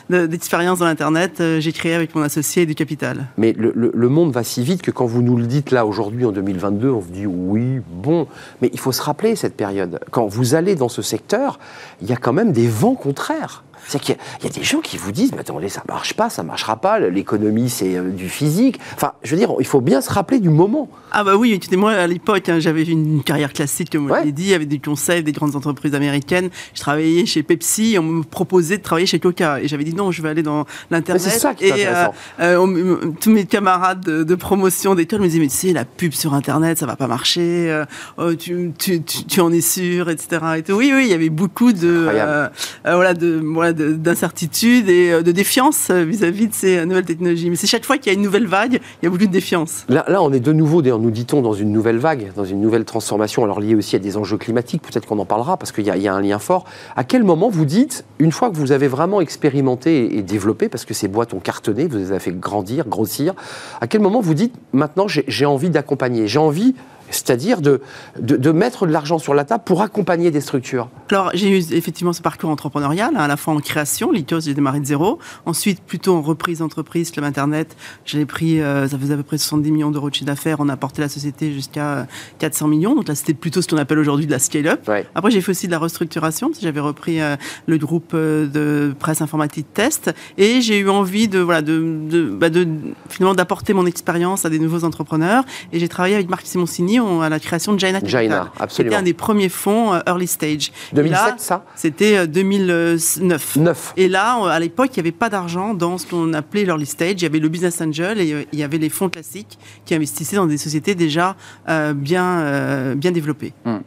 [0.09, 3.27] d'expérience dans l'Internet, euh, j'ai créé avec mon associé du capital.
[3.37, 6.31] Mais le, monde va si vite que quand vous nous le dites là aujourd'hui en
[6.31, 8.27] 2022, on se dit oui, bon.
[8.61, 9.99] Mais il faut se rappeler cette période.
[10.11, 11.59] Quand vous allez dans ce secteur,
[12.01, 13.63] il y a quand même des vents contraires.
[13.87, 16.43] C'est qu'il y, a des gens qui vous disent, mais attendez, ça marche pas, ça
[16.43, 18.79] marchera pas, l'économie c'est euh, du physique.
[18.95, 20.89] Enfin, je veux dire, il faut bien se rappeler du moment.
[21.11, 24.53] Ah bah oui, moi à l'époque, hein, j'avais une carrière classique, comme on l'a dit,
[24.53, 26.49] avec des conseils des grandes entreprises américaines.
[26.73, 29.61] Je travaillais chez Pepsi, on me proposait de travailler chez Coca.
[29.61, 31.21] Et j'avais dit non, je vais aller dans l'Internet.
[31.21, 32.07] C'est ça qui est et euh,
[32.39, 36.33] euh, tous mes camarades de, promotion d'école me disaient, mais tu sais, la pub sur
[36.33, 37.83] Internet, ça va pas marcher,
[38.17, 40.41] oh, tu, tu, tu, en es sûr, etc.
[40.57, 42.09] Et Oui, oui, il y avait beaucoup de,
[42.83, 47.49] voilà, de, voilà, d'incertitude et euh, de défiance euh, vis-à-vis de ces nouvelles technologies.
[47.49, 49.31] Mais c'est chaque fois qu'il y a une nouvelle vague, il y a beaucoup de
[49.31, 49.85] défiance.
[49.89, 53.43] Là, on est de nouveau, nous dit-on, dans une nouvelle vague, dans une nouvelle transformation,
[53.43, 56.13] alors liée aussi à des enjeux climatiques, peut-être qu'on en parlera, parce qu'il y, a
[56.13, 56.65] un lien fort.
[56.95, 60.85] À quel moment vous dites, une fois que vous avez vraiment expérimenté et, développé, parce
[60.85, 63.33] que ces boîtes ont cartonné, vous les avez fait grandir, grossir,
[63.81, 66.75] à quel moment vous dites, maintenant j'ai envie d'accompagner, j'ai envie
[67.13, 67.81] c'est-à-dire de,
[68.19, 70.89] de, mettre de l'argent sur la table pour accompagner des structures.
[71.09, 74.53] Alors, j'ai eu effectivement ce parcours entrepreneurial, hein, à la fois en création, Lithos, j'ai
[74.53, 79.13] démarré de zéro, ensuite plutôt en reprise d'entreprise, Club Internet, j'ai pris, euh, ça faisait
[79.13, 82.07] à peu près 70 millions d'euros de chiffre d'affaires, on a porté la société jusqu'à
[82.39, 84.89] 400 millions, donc là c'était plutôt ce qu'on appelle aujourd'hui de la scale-up.
[85.15, 87.35] Après, j'ai fait aussi de la restructuration, j'avais repris euh,
[87.67, 92.23] le groupe euh, de presse informatique Test, et j'ai eu envie de, voilà, de, de,
[92.23, 92.67] bah, de
[93.09, 97.29] finalement d'apporter mon expérience à des nouveaux entrepreneurs, et j'ai travaillé avec Marc Simoncini à
[97.29, 98.91] la création de Jaina Jaina, absolument.
[98.91, 100.71] C'était un des premiers fonds early stage.
[100.93, 103.57] 2007, ça C'était 2009.
[103.57, 103.93] 9.
[103.97, 107.15] Et là, à l'époque, il n'y avait pas d'argent dans ce qu'on appelait l'early stage.
[107.17, 110.35] Il y avait le business angel et il y avait les fonds classiques qui investissaient
[110.35, 111.35] dans des sociétés déjà
[111.69, 113.53] euh, bien, euh, bien développées.
[113.65, 113.81] Hum.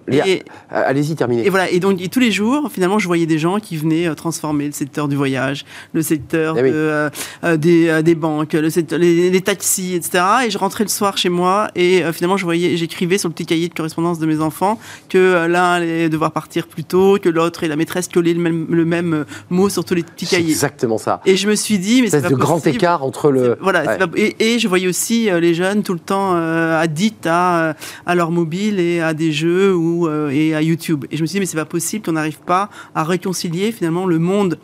[0.71, 1.47] Allez-y, terminez.
[1.47, 1.71] Et voilà.
[1.71, 4.73] Et donc, tous les jours, finalement, je voyais des gens qui venaient euh, transformer le
[4.73, 10.25] secteur du voyage, le secteur eh des, des, banques, le secteur, les, taxis, etc.
[10.47, 13.47] Et je rentrais le soir chez moi et finalement, je voyais, j'écrivais sur le petit
[13.47, 17.65] cahier de correspondance de mes enfants que l'un allait devoir partir plus tôt, que l'autre
[17.65, 20.51] et la maîtresse collait le même, le même mot sur tous les petits cahiers.
[20.51, 21.21] Exactement ça.
[21.25, 23.57] Et je me suis dit, mais c'est de grand écart entre le.
[23.61, 23.99] Voilà.
[24.17, 27.73] et, je voyais aussi euh, les jeunes tout le temps euh, addicts à, euh,
[28.07, 31.05] à leur mobile et à des jeux ou et à YouTube.
[31.11, 34.07] Et je me suis dit, mais c'est pas possible qu'on n'arrive pas à réconcilier finalement
[34.07, 34.59] le monde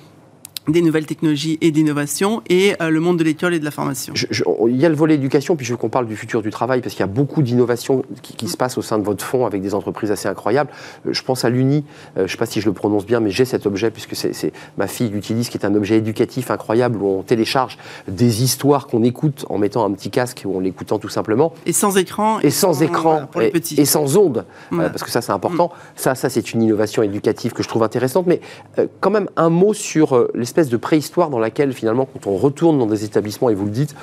[0.69, 4.15] des nouvelles technologies et d'innovation et euh, le monde de l'école et de la formation.
[4.15, 6.81] il y a le volet éducation, puis je veux qu'on parle du futur du travail,
[6.81, 9.63] parce qu'il y a beaucoup d'innovations qui, se passent au sein de votre fonds avec
[9.63, 10.71] des entreprises assez incroyables.
[11.07, 11.85] Euh, je pense à l'UNI,
[12.17, 14.15] euh, je ne sais pas si je le prononce bien, mais j'ai cet objet, puisque
[14.15, 18.87] c'est ma fille l'utilise, qui est un objet éducatif incroyable, où on télécharge des histoires
[18.87, 21.55] qu'on écoute en mettant un petit casque ou en l'écoutant tout simplement.
[21.67, 22.41] Et sans écran.
[22.41, 23.81] Et, sans, écran, pour les petits.
[23.81, 25.73] Et, sans ondes, parce que ça c'est important.
[25.97, 28.41] Ça, ça c'est une innovation éducative que je trouve intéressante, mais
[29.01, 32.79] quand même un mot sur les espèce de préhistoire dans laquelle finalement, quand on retourne
[32.79, 33.95] dans des établissements, et vous le dites,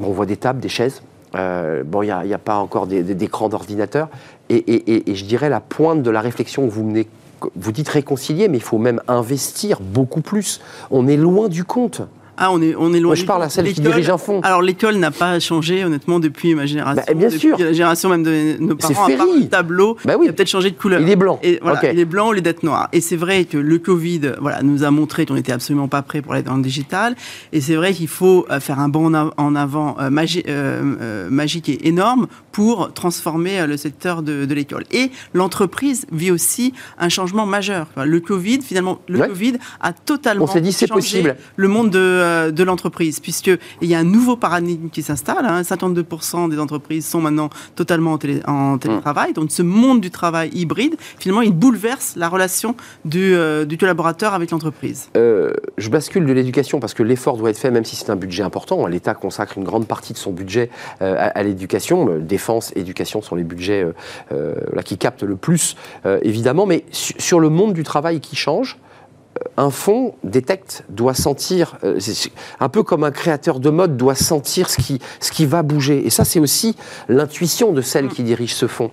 [0.00, 1.02] on voit des tables, des chaises,
[1.34, 4.08] euh, bon, il n'y a, pas encore d'écran d'ordinateur,
[4.48, 6.90] et, je dirais la pointe de la réflexion que vous
[7.54, 10.62] vous dites réconcilier, mais il faut même investir beaucoup plus.
[10.90, 12.00] On est loin du compte.
[12.38, 13.10] Ah, on est, on est loin.
[13.10, 14.40] Moi, je parle à celle qui dirige un fonds.
[14.42, 17.02] Alors, l'école n'a pas changé, honnêtement, depuis ma génération.
[17.06, 17.58] Bah, bien sûr.
[17.58, 20.26] La génération même de nos parents, à part le tableau, bah oui.
[20.26, 21.00] il a peut-être changé de couleur.
[21.00, 21.40] Il est blanc.
[21.42, 22.88] Et, voilà, Il est blanc, les dettes noires.
[22.92, 26.22] Et c'est vrai que le Covid voilà, nous a montré qu'on n'était absolument pas prêt
[26.22, 27.16] pour aller dans le digital.
[27.52, 30.10] Et c'est vrai qu'il faut euh, faire un bond en avant euh,
[30.48, 34.84] euh, magique et énorme pour transformer le secteur de, de l'école.
[34.90, 37.86] Et l'entreprise vit aussi un changement majeur.
[37.96, 41.36] Le Covid, finalement, le Covid a totalement On dit, possible.
[41.56, 41.98] le monde de,
[42.50, 45.44] de l'entreprise puisqu'il y a un nouveau paradigme qui s'installe.
[45.62, 46.48] 52% hein.
[46.48, 49.32] des entreprises sont maintenant totalement en, télétravail.
[49.32, 54.50] Donc ce monde du travail hybride, finalement, il bouleverse la relation du, euh, collaborateur avec
[54.50, 55.08] l'entreprise.
[55.16, 58.16] Euh, je bascule de l'éducation parce que l'effort doit être fait, même si c'est un
[58.16, 58.86] budget important.
[58.86, 60.70] L'État consacre une grande partie de son budget
[61.02, 62.18] euh, à, l'éducation.
[62.18, 63.86] Défense, éducation sont les budgets
[64.84, 65.76] qui captent le plus,
[66.22, 66.66] évidemment.
[66.66, 68.78] Mais sur le monde du travail qui change,
[69.56, 71.98] un fonds détecte, doit sentir, euh,
[72.60, 76.06] un peu comme un créateur de mode doit sentir ce qui, ce qui va bouger.
[76.06, 76.76] Et ça, c'est aussi
[77.08, 78.90] l'intuition de celle qui dirige ce fonds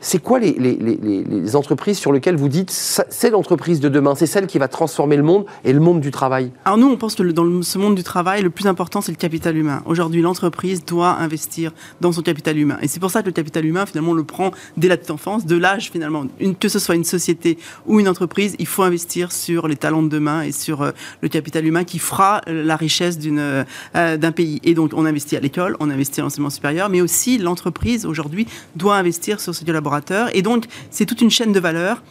[0.00, 4.58] c'est quoi les, entreprises sur lesquelles vous dites c'est l'entreprise de demain, c'est celle qui
[4.58, 7.62] va transformer le monde et le monde du travail Alors nous, on pense que dans
[7.62, 9.82] ce monde du travail, le plus important, c'est le capital humain.
[9.86, 12.78] Aujourd'hui, l'entreprise doit investir dans son capital humain.
[12.80, 15.10] Et c'est pour ça que le capital humain, finalement, on le prend dès la petite
[15.10, 16.26] enfance, de l'âge, finalement.
[16.60, 20.08] Que ce soit une société ou une entreprise, il faut investir sur les talents de
[20.08, 20.90] demain et sur euh,
[21.22, 23.64] le capital humain qui fera euh, la richesse euh,
[24.16, 24.60] d'un pays.
[24.64, 28.46] Et donc, on investit à l'école, on investit à l'enseignement supérieur, mais aussi l'entreprise, aujourd'hui,
[28.76, 29.87] doit investir sur ses collaborateurs
[30.32, 32.02] et donc, c'est toute une chaîne de valeur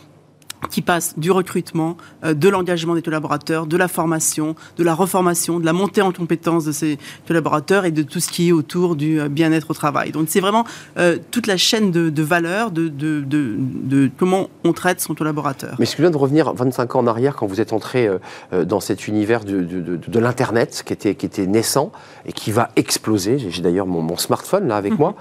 [0.69, 5.59] qui passe du recrutement, euh, de l'engagement des collaborateurs, de la formation, de la reformation,
[5.59, 8.95] de la montée en compétences de ces collaborateurs et de tout ce qui est autour
[8.95, 10.11] du euh, bien-être au travail.
[10.11, 10.65] Donc c'est vraiment
[10.97, 15.75] euh, toute la chaîne de, de valeur de, de, de, comment on traite son collaborateur.
[15.79, 18.09] Mais viens de revenir 25 ans en arrière quand vous êtes entré
[18.51, 21.91] dans cet univers de, l'Internet qui était, qui était naissant
[22.25, 23.37] et qui va exploser.
[23.39, 24.99] J'ai d'ailleurs mon, smartphone là avec mhm.
[24.99, 25.15] moi.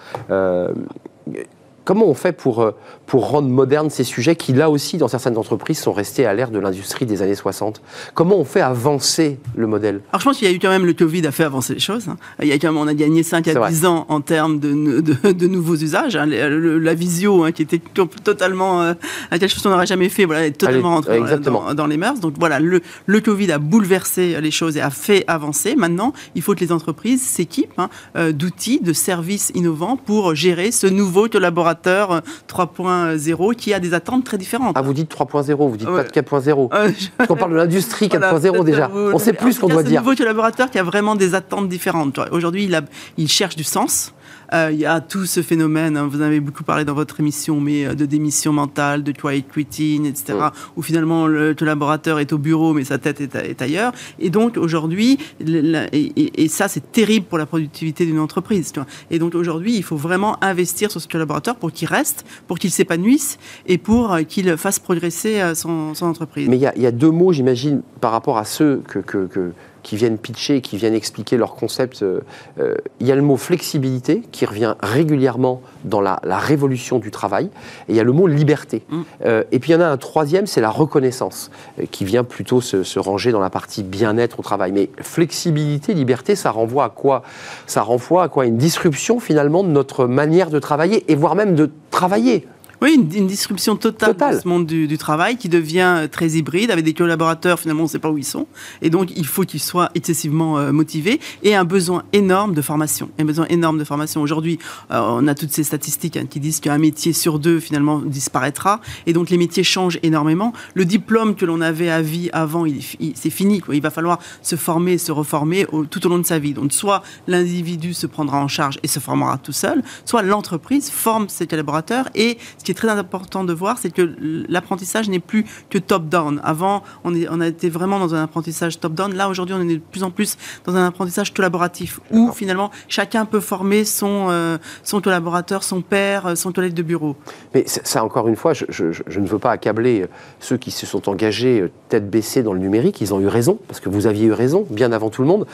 [1.86, 2.72] Comment on fait pour, euh,
[3.06, 6.50] pour rendre modernes ces sujets qui, là aussi, dans certaines entreprises, sont restés à l'ère
[6.50, 7.80] de l'industrie des années 60
[8.12, 10.00] Comment on fait avancer le modèle?
[10.10, 11.80] Alors, je pense qu'il y a eu quand même le Covid a fait avancer les
[11.80, 12.08] choses.
[12.08, 12.16] Hein.
[12.42, 15.00] Il y a quand même, on a gagné 5 à 10 ans en termes de,
[15.00, 16.16] de, nouveaux usages.
[16.16, 16.26] Hein.
[16.26, 17.80] La visio, hein, qui était
[18.24, 18.94] totalement euh,
[19.30, 22.18] quelque chose qu'on n'aurait jamais fait, voilà, est totalement rentrée dans, dans, les mœurs.
[22.18, 25.76] Donc voilà, le, le Covid a bouleversé les choses et a fait avancer.
[25.76, 27.80] Maintenant, il faut que les entreprises s'équipent
[28.16, 34.24] euh, d'outils, de services innovants pour gérer ce nouveau collaborateur 3.0 qui a des attentes
[34.24, 34.76] très différentes.
[34.78, 36.68] Ah, vous dites 3.0, vous dites pas de 4.0.
[37.16, 38.90] Parce qu'on parle de l'industrie 4.0 déjà.
[38.92, 39.92] On sait plus ce qu'on doit dire.
[39.92, 42.20] C'est un nouveau collaborateur qui a vraiment des attentes différentes.
[42.30, 42.80] Aujourd'hui, il,
[43.16, 44.12] il cherche du sens.
[44.52, 47.20] Euh, il y a tout ce phénomène, hein, vous en avez beaucoup parlé dans votre
[47.20, 50.38] émission, mais de démission mentale, de quiet quitting, etc.,
[50.76, 53.92] où finalement le collaborateur est au bureau, mais sa tête est, ailleurs.
[54.18, 58.72] Et donc aujourd'hui, et, ça c'est terrible pour la productivité d'une entreprise.
[59.10, 62.70] Et donc aujourd'hui, il faut vraiment investir sur ce collaborateur pour qu'il reste, pour qu'il
[62.70, 66.48] s'épanouisse et pour qu'il fasse progresser son, entreprise.
[66.48, 69.52] Mais il y, a deux mots, j'imagine, par rapport à ceux que, que
[69.86, 72.02] qui viennent pitcher, qui viennent expliquer leur concept.
[72.02, 72.18] Euh,
[72.58, 77.50] euh, il y a le mot flexibilité qui revient régulièrement dans la, révolution du travail,
[77.88, 78.82] et il y a le mot liberté.
[78.88, 79.02] Mm.
[79.24, 81.52] Euh, et puis il y en a un troisième, c'est la reconnaissance,
[81.92, 84.72] qui vient plutôt se, ranger dans la partie bien-être au travail.
[84.72, 87.22] Mais flexibilité, liberté, ça renvoie à quoi?
[87.68, 88.44] Ça renvoie à quoi?
[88.46, 92.48] Une disruption finalement de notre manière de travailler, et voire même de travailler.
[92.82, 96.84] Oui, une, disruption totale, de ce monde du, travail qui devient euh, très hybride, avec
[96.84, 98.46] des collaborateurs, finalement, on ne sait pas où ils sont.
[98.82, 103.08] Et donc, il faut qu'ils soient excessivement euh, motivés et un besoin énorme de formation.
[103.18, 104.20] Un besoin énorme de formation.
[104.20, 104.58] Aujourd'hui,
[104.90, 108.80] euh, on a toutes ces statistiques hein, qui disent qu'un métier sur deux, finalement, disparaîtra.
[109.06, 110.52] Et donc, les métiers changent énormément.
[110.74, 112.66] Le diplôme que l'on avait à vie avant,
[113.14, 113.60] c'est fini.
[113.60, 113.74] Quoi.
[113.74, 116.52] Il va falloir se former, se reformer tout au long de sa vie.
[116.52, 121.28] Donc, soit l'individu se prendra en charge et se formera tout seul, soit l'entreprise forme
[121.28, 124.16] ses collaborateurs et ce qui est très important de voir, c'est que
[124.48, 126.40] l'apprentissage n'est plus que top-down.
[126.42, 129.14] Avant, on, est, on a été vraiment dans un apprentissage top-down.
[129.14, 133.24] Là, aujourd'hui, on est de plus en plus dans un apprentissage collaboratif, où finalement, chacun
[133.24, 137.14] peut former son, euh, son collaborateur, son père, euh, son collègue de bureau.
[137.54, 140.06] Mais ça, encore une fois, je, je, ne veux pas accabler euh,
[140.40, 143.00] ceux qui se sont engagés tête baissée dans le numérique.
[143.00, 145.46] Ils ont eu raison, parce que vous aviez eu raison, bien avant tout le monde.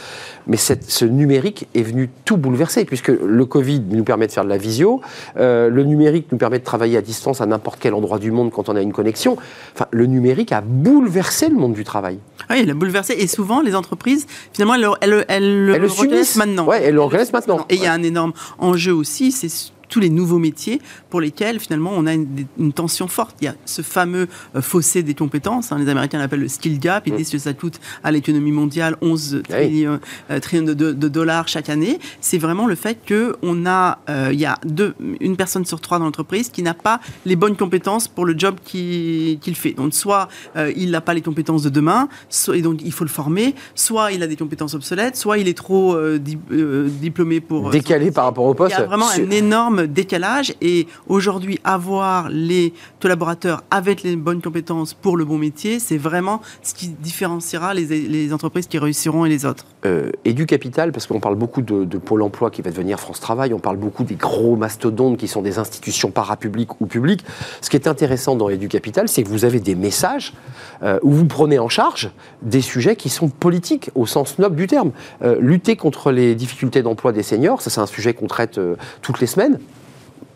[0.47, 4.45] Mais cette, ce numérique est venu tout bouleverser, puisque le Covid nous permet de faire
[4.45, 5.03] de la visio,
[5.37, 8.69] le numérique nous permet de travailler à distance à n'importe quel endroit du monde quand
[8.69, 9.37] on a une connexion.
[9.75, 12.19] Enfin, le numérique a bouleversé le monde du travail.
[12.51, 13.15] Oui, il a bouleversé.
[13.19, 16.67] Et souvent, les entreprises, finalement, elles, elles, le reconnaissent maintenant.
[16.67, 17.67] Ouais, elles le reconnaissent maintenant.
[17.69, 19.49] Et il y a un énorme enjeu aussi, c'est
[19.93, 23.37] tous les nouveaux métiers pour lesquels finalement on a une, tension forte.
[23.43, 24.27] Il y a ce fameux
[24.57, 27.17] euh, fossé des compétences, hein, les Américains l'appellent le skill gap, ils mm.
[27.19, 30.01] disent que ça coûte à l'économie mondiale 11 ah trillions,
[30.31, 31.99] euh, de, dollars chaque année.
[32.23, 35.99] C'est vraiment le fait qu'on a, euh, il y a deux, une personne sur trois
[35.99, 39.73] dans l'entreprise qui n'a pas les bonnes compétences pour le job qu'il fait.
[39.73, 40.29] Donc soit
[40.75, 44.13] il n'a pas les compétences de demain, soit, et donc il faut le former, soit
[44.13, 47.69] il a des compétences obsolètes, soit il est trop diplômé pour...
[47.69, 48.75] Décalé par rapport au poste.
[48.75, 54.43] Il y a vraiment un énorme décalage et aujourd'hui avoir les collaborateurs avec les bonnes
[54.43, 59.29] compétences pour le bon métier, c'est vraiment ce qui différenciera les, entreprises qui réussiront et
[59.29, 59.67] les autres.
[59.85, 63.21] Euh, et du capital, parce qu'on parle beaucoup de, Pôle Emploi qui va devenir France
[63.21, 67.25] Travail, on parle beaucoup des gros mastodontes qui sont des institutions parapubliques ou publiques.
[67.61, 70.35] Ce qui est intéressant dans Capital, c'est que vous avez des messages
[70.83, 72.11] euh, où vous prenez en charge
[72.43, 74.93] des sujets qui sont politiques au sens noble du terme.
[75.23, 78.61] Euh, lutter contre les difficultés d'emploi des seniors, ça c'est un sujet qu'on traite
[79.01, 79.59] toutes les semaines.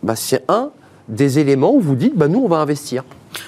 [0.03, 0.71] Bah, c'est un
[1.09, 3.05] des éléments où vous dites, bah, nous, on va investir.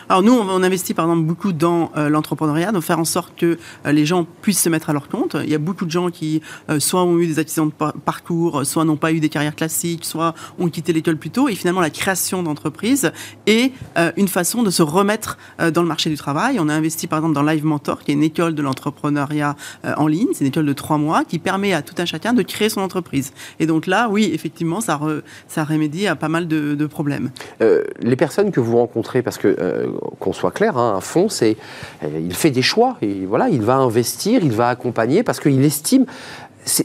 [0.09, 3.59] Alors nous, on investit par exemple beaucoup dans euh, l'entrepreneuriat, donc faire en sorte que
[3.87, 5.37] euh, les gens puissent se mettre à leur compte.
[5.43, 8.65] Il y a beaucoup de gens qui euh, soit ont eu des accidents de parcours,
[8.65, 11.49] soit n'ont pas eu des carrières classiques, soit ont quitté l'école plus tôt.
[11.49, 13.13] Et finalement, la création d'entreprise
[13.47, 13.73] est
[14.17, 15.39] une façon de se remettre
[15.73, 16.59] dans le marché du travail.
[16.61, 19.57] On a investi par exemple dans Live Mentor, qui est une école de l'entrepreneuriat
[19.97, 20.29] en ligne.
[20.33, 22.81] C'est une école de trois mois qui permet à tout un chacun de créer son
[22.81, 23.33] entreprise.
[23.61, 25.01] Et donc là, oui, effectivement, ça,
[25.49, 27.31] ça remédie à pas mal de problèmes.
[27.61, 29.78] les personnes que vous rencontrez, parce que
[30.19, 31.57] qu'on soit clair, hein, un fonds, c'est,
[32.03, 36.07] euh, il fait des choix voilà, il va investir, il va accompagner parce qu'il estime.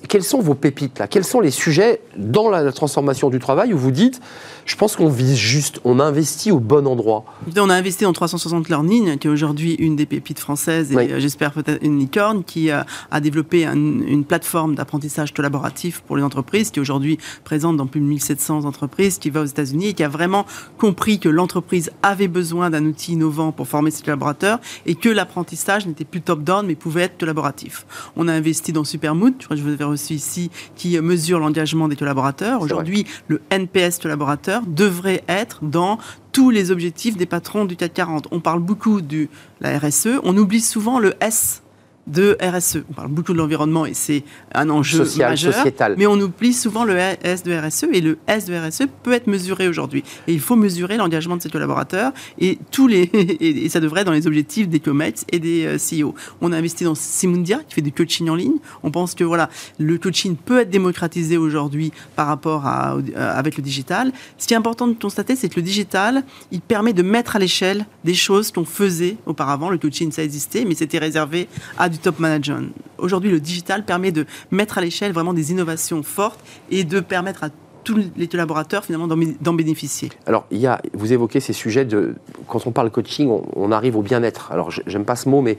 [0.08, 1.08] Quelles sont vos pépites là?
[1.08, 4.22] Quels sont les sujets dans la transformation du travail où vous dites
[4.65, 7.26] je pense qu'on vise juste, on investit au bon endroit?
[7.58, 11.19] On a investi dans 360 Learning, qui est aujourd'hui une des pépites françaises et euh,
[11.19, 12.86] j'espère peut-être une licorne, qui a,
[13.22, 18.06] développé une plateforme d'apprentissage collaboratif pour les entreprises, qui est aujourd'hui présente dans plus de
[18.06, 20.46] 1700 entreprises, qui va aux États-Unis et qui a vraiment
[20.78, 25.86] compris que l'entreprise avait besoin d'un outil innovant pour former ses collaborateurs et que l'apprentissage
[25.88, 27.86] n'était plus top-down mais pouvait être collaboratif.
[28.15, 31.40] On a investi dans Supermood, je crois que je vous avais reçu ici, qui mesure
[31.40, 32.62] l'engagement des collaborateurs.
[32.62, 35.98] Aujourd'hui, le NPS collaborateur devrait être dans
[36.32, 38.28] tous les objectifs des patrons du CAC 40.
[38.32, 39.28] On parle beaucoup de
[39.62, 41.62] la RSE, on oublie souvent le S
[42.08, 42.80] de RSE.
[42.89, 45.96] On parle beaucoup de l'environnement et c'est un enjeu majeur, sociétal.
[45.98, 49.28] mais on oublie souvent le S de RSE et le S de RSE peut être
[49.28, 50.04] mesuré aujourd'hui.
[50.28, 54.08] Et il faut mesurer l'engagement de ses collaborateurs et tous les et ça devrait être
[54.08, 56.13] dans les objectifs des Comets et des euh, CEO.
[56.42, 58.58] On a investi dans Simundia qui fait du coaching en ligne.
[58.84, 63.56] On pense que voilà, le coaching peut être démocratisé aujourd'hui par rapport à euh, avec
[63.56, 64.12] le digital.
[64.38, 67.39] Ce qui est important de constater, c'est que le digital, il permet de mettre à
[67.39, 69.70] l'échelle des choses qu'on faisait auparavant.
[69.70, 72.74] Le coaching ça existait, mais c'était réservé à top management.
[72.98, 77.44] Aujourd'hui, le digital permet de mettre à l'échelle vraiment des innovations fortes et de permettre
[77.44, 77.50] à
[77.84, 80.10] tous les collaborateurs finalement d'en bénéficier.
[80.26, 82.15] Alors, il y a, vous évoquez ces sujets de,
[82.48, 84.52] quand on parle coaching, on, arrive au bien-être.
[84.52, 85.58] Alors, j'aime pas ce mot, mais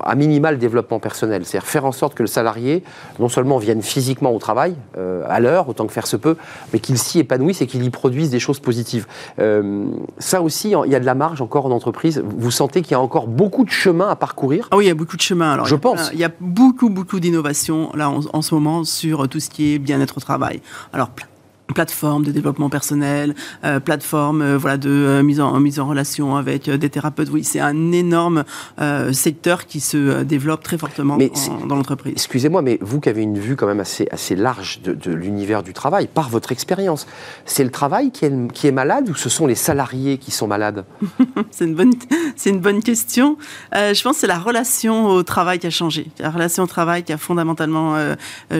[0.00, 2.82] à minimal développement personnel, c'est-à-dire faire en sorte que le salarié
[3.18, 6.36] non seulement vienne physiquement au travail euh, à l'heure, autant que faire se peut,
[6.72, 9.06] mais qu'il s'y épanouisse et qu'il y produise des choses positives.
[9.38, 9.86] Euh,
[10.18, 12.22] ça aussi, il y a de la marge encore en entreprise.
[12.24, 14.68] Vous sentez qu'il y a encore beaucoup de chemin à parcourir?
[14.70, 15.52] Ah oui, il y a beaucoup de chemin.
[15.52, 16.10] Alors, je pense.
[16.12, 19.74] Il y a beaucoup, beaucoup d'innovations là en, en, ce moment sur tout ce qui
[19.74, 20.60] est bien-être au travail.
[20.92, 21.10] Alors,
[21.74, 26.36] plateforme de développement personnel, euh, plateforme euh, voilà de euh, mise en mise en relation
[26.36, 27.28] avec des thérapeutes.
[27.30, 28.44] Oui, c'est un énorme
[29.12, 31.18] secteur qui se développe très fortement
[31.66, 32.12] dans l'entreprise.
[32.12, 35.62] Excusez-moi, mais vous qui avez une vue quand même assez assez large de, de l'univers
[35.62, 37.06] du travail, par votre expérience,
[37.44, 40.46] c'est le travail qui est qui est malade ou ce sont les salariés qui sont
[40.46, 40.84] malades?
[41.50, 41.92] C'est une bonne
[42.36, 43.36] c'est une bonne question.
[43.72, 46.06] je pense que c'est la relation au travail qui a changé.
[46.18, 47.96] La relation au travail qui a fondamentalement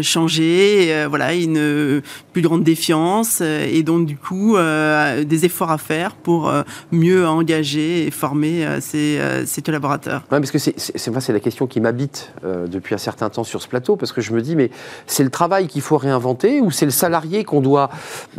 [0.03, 1.07] changé.
[1.09, 2.98] voilà, une plus grande défiance
[3.41, 8.11] euh, et donc du coup euh, des efforts à faire pour euh, mieux engager et
[8.11, 9.19] former ces,
[9.65, 10.23] collaborateurs.
[10.31, 13.97] Ouais, parce que c'est la question qui m'habite depuis un certain temps sur ce plateau
[13.97, 14.71] parce que je me dis mais
[15.07, 17.91] c'est le travail qu'il faut réinventer ou c'est le salarié qu'on doit,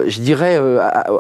[0.06, 0.60] je dirais,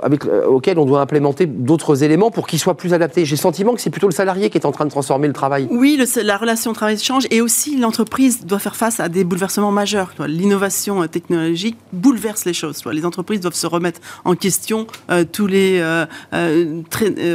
[0.02, 3.26] avec auquel on doit implémenter d'autres éléments pour qu'il soit plus adapté?
[3.26, 5.34] J'ai le sentiment que c'est plutôt le salarié qui est en train de transformer le
[5.34, 5.68] travail.
[5.72, 10.14] Oui, la relation travail change et aussi l'entreprise doit faire face à des bouleversements majeurs.
[10.28, 12.82] L'innovation technologique bouleverse les choses.
[12.92, 16.82] Les entreprises doivent se remettre en question euh, tous les euh, euh,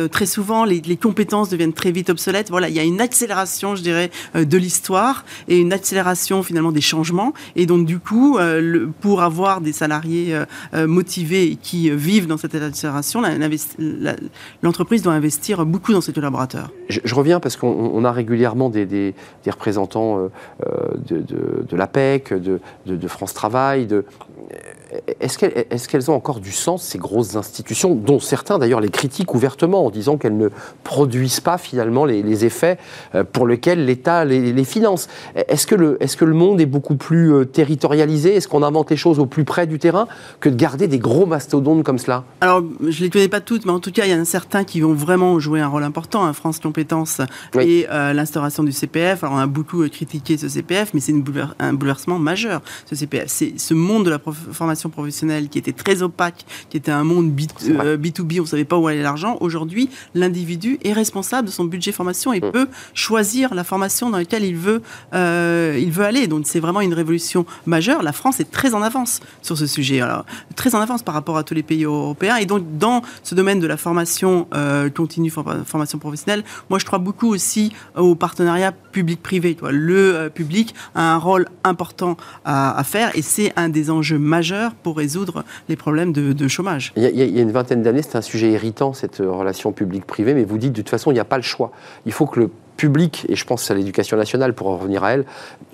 [0.08, 2.50] très, souvent les, compétences deviennent très vite obsolètes.
[2.50, 6.80] Voilà, il y a une accélération, je dirais, de l'histoire et une accélération finalement des
[6.80, 7.32] changements.
[7.56, 10.38] Et donc du coup, le, pour avoir des salariés
[10.74, 13.22] motivés qui vivent dans cette accélération,
[14.62, 16.70] l'entreprise doit investir beaucoup dans ses collaborateurs.
[16.88, 19.14] Je, reviens parce qu'on a régulièrement des,
[19.46, 20.30] représentants
[21.06, 24.04] de l'APEC, de, de, France Travail, de,
[25.20, 29.86] est-ce qu'elles ont encore du sens, ces grosses institutions, dont certains d'ailleurs les critiquent ouvertement
[29.86, 30.48] en disant qu'elles ne
[30.82, 32.78] produisent pas finalement les, effets
[33.14, 35.08] euh, pour lesquels l'État les, finance?
[35.34, 38.34] Est-ce que, le, est que le monde est beaucoup plus euh, territorialisé?
[38.36, 40.06] Est-ce qu'on invente les choses au plus près du terrain
[40.40, 42.24] que de garder des gros mastodontes comme cela?
[42.40, 44.24] Alors, je ne les connais pas toutes, mais en tout cas, il y en a
[44.24, 46.24] certains qui vont vraiment jouer un rôle important.
[46.24, 47.20] Hein, France Compétences
[47.60, 49.24] et euh, l'instauration du CPF.
[49.24, 51.14] Alors, on a beaucoup critiqué ce CPF, mais c'est
[51.58, 53.24] un bouleversement majeur, ce CPF.
[53.28, 54.18] C'est ce monde de la
[54.52, 58.46] formation professionnelle qui était très opaque, qui était un monde B, 2 B, on ne
[58.46, 59.36] savait pas où allait l'argent.
[59.40, 62.52] Aujourd'hui, l'individu est responsable de son budget formation et mm.
[62.52, 64.82] peut choisir la formation dans laquelle il veut,
[65.14, 66.26] euh, il veut aller.
[66.26, 68.02] Donc c'est vraiment une révolution majeure.
[68.02, 70.24] La France est très en avance sur ce sujet, Alors,
[70.56, 72.36] très en avance par rapport à tous les pays européens.
[72.36, 76.98] Et donc dans ce domaine de la formation euh, continue, formation professionnelle, moi je crois
[76.98, 79.56] beaucoup aussi au partenariat public-privé.
[79.70, 84.18] Le euh, public a un rôle important à, à faire et c'est un des enjeux
[84.18, 86.92] majeurs pour résoudre les problèmes de, chômage.
[86.96, 90.44] Il y, a, il une vingtaine d'années, c'était un sujet irritant, cette relation public-privé, mais
[90.44, 91.72] vous dites de toute façon, il n'y a pas le choix.
[92.06, 95.12] Il faut que le public, et je pense à l'éducation nationale pour en revenir à
[95.12, 95.24] elle,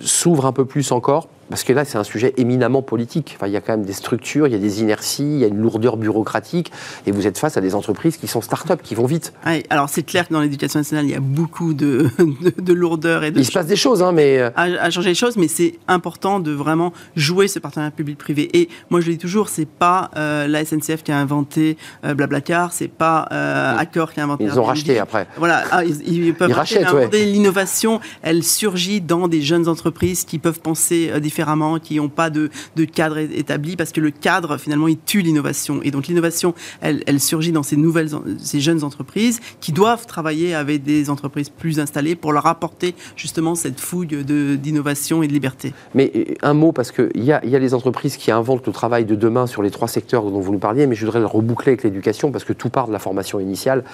[0.00, 3.34] s'ouvre un peu plus encore parce que là, c'est un sujet éminemment politique.
[3.36, 5.44] Enfin, il y a quand même des structures, il y a des inerties, il y
[5.44, 6.70] a une lourdeur bureaucratique,
[7.06, 9.32] et vous êtes face à des entreprises qui sont start-up, qui vont vite.
[9.68, 12.08] alors c'est clair que dans l'éducation nationale, il y a beaucoup de,
[12.56, 13.40] de, lourdeur et de.
[13.40, 14.38] Il se passe des choses, hein, mais.
[14.38, 18.48] Euh, à, changer les choses, mais c'est important de vraiment jouer ce partenariat public-privé.
[18.56, 22.14] Et moi, je le dis toujours, c'est pas euh, la SNCF qui a inventé euh,
[22.14, 24.44] Blablacar, c'est pas euh, Accor qui a inventé.
[24.44, 25.26] Ils ont racheté après.
[25.36, 31.10] Voilà, ah, ils, peuvent rachètent, L'innovation, elle surgit dans des jeunes entreprises qui peuvent penser
[31.20, 32.50] différemment qui n'ont pas de,
[32.92, 35.80] cadre établi, parce que le cadre, finalement, il tue l'innovation.
[35.82, 40.82] Et donc l'innovation, elle, surgit dans ces nouvelles, ces jeunes entreprises qui doivent travailler avec
[40.82, 45.72] des entreprises plus installées pour leur apporter justement cette fougue d'innovation et de liberté.
[45.94, 48.72] Mais euh, un mot, parce qu'il y a, y a les entreprises qui inventent le
[48.72, 51.26] travail de demain sur les trois secteurs dont vous nous parliez, mais je voudrais le
[51.26, 53.84] reboucler avec l'éducation, parce que tout part de la formation initiale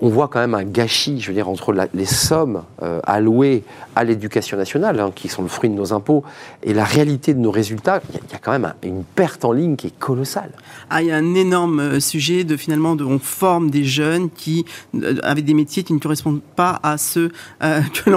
[0.00, 4.04] on voit quand même un gâchis, je veux dire, entre les sommes euh, allouées à
[4.04, 6.22] l'éducation nationale, hein, qui sont le fruit de nos impôts,
[6.62, 8.02] et la réalité de nos résultats.
[8.10, 10.50] Il y, a quand même une perte en ligne qui est colossale.
[10.90, 14.28] Ah, il y a un énorme euh, sujet de finalement, de, on forme des jeunes
[14.28, 17.30] qui, euh, avec des métiers qui ne correspondent pas à ceux
[17.60, 18.10] que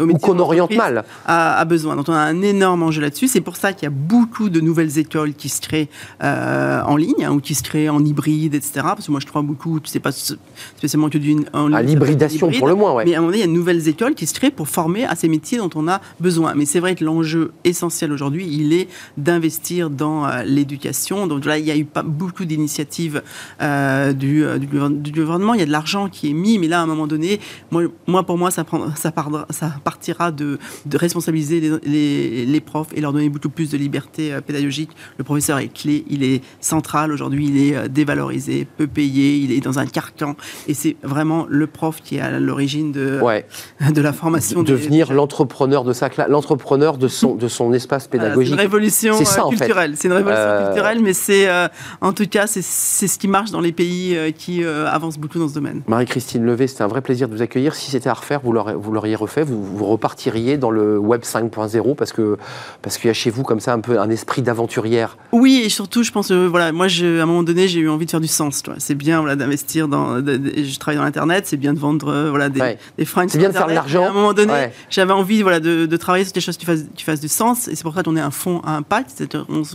[0.00, 1.96] ou qu'on oriente mal, a, besoin.
[1.96, 3.28] Donc on a un énorme enjeu là-dessus.
[3.28, 5.88] C'est pour ça qu'il y a beaucoup de nouvelles écoles qui se créent
[6.20, 8.80] en ligne hein, ou qui se créent en hybride, etc.
[8.82, 11.09] Parce que moi je crois beaucoup, tu sais pas spécialement
[11.52, 12.94] à l'hybridation pour le moins.
[12.94, 13.04] Ouais.
[13.04, 14.68] Mais à un moment donné, il y a de nouvelles écoles qui se créent pour
[14.68, 16.54] former à ces métiers dont on a besoin.
[16.54, 21.26] Mais c'est vrai que l'enjeu essentiel aujourd'hui, il est d'investir dans euh, l'éducation.
[21.26, 23.22] Donc là, il y a eu pas beaucoup d'initiatives
[23.60, 25.54] euh, du, du, gouvernement.
[25.54, 27.82] Il y a de l'argent qui est mis, mais là, à un moment donné, moi,
[28.06, 29.12] moi pour moi, ça, prend, ça,
[29.50, 33.76] ça partira de, de responsabiliser les, les, les, profs et leur donner beaucoup plus de
[33.76, 34.90] liberté pédagogique.
[35.18, 39.60] Le professeur est clé, il est central aujourd'hui, il est dévalorisé, peu payé, il est
[39.60, 40.36] dans un carcan.
[40.68, 43.20] Et c'est vraiment le prof qui est à l'origine de,
[43.92, 44.62] de la formation.
[44.62, 48.48] De devenir l'entrepreneur de sa l'entrepreneur de son, de son espace pédagogique.
[48.48, 49.94] c'est une révolution euh, culturelle.
[49.96, 51.68] C'est une révolution euh, culturelle, mais c'est, euh,
[52.00, 55.54] en tout cas, c'est, ce qui marche dans les pays qui avancent beaucoup dans ce
[55.54, 55.82] domaine.
[55.86, 57.74] Marie-Christine Levé, c'était un vrai plaisir de vous accueillir.
[57.74, 61.22] Si c'était à refaire, vous l'auriez, vous l'auriez refait, vous, vous, repartiriez dans le web
[61.22, 62.36] 5.0 parce que
[62.82, 65.16] parce qu'il y a chez vous comme ça un peu un esprit d'aventurière.
[65.32, 68.06] Oui, et surtout, je pense, voilà, moi, je, à un moment donné, j'ai eu envie
[68.06, 68.62] de faire du sens.
[68.78, 70.16] C'est bien, voilà, d'investir dans.
[70.18, 73.28] je travaille dans l'internet, c'est bien de vendre, euh, voilà, des, des fringues.
[73.30, 74.04] C'est bien de faire de l'argent.
[74.04, 76.84] À un moment donné, j'avais envie, voilà, de, de, travailler sur des choses qui fassent,
[76.94, 79.24] qui fassent du sens, et c'est pour ça qu'on est un fonds à impact.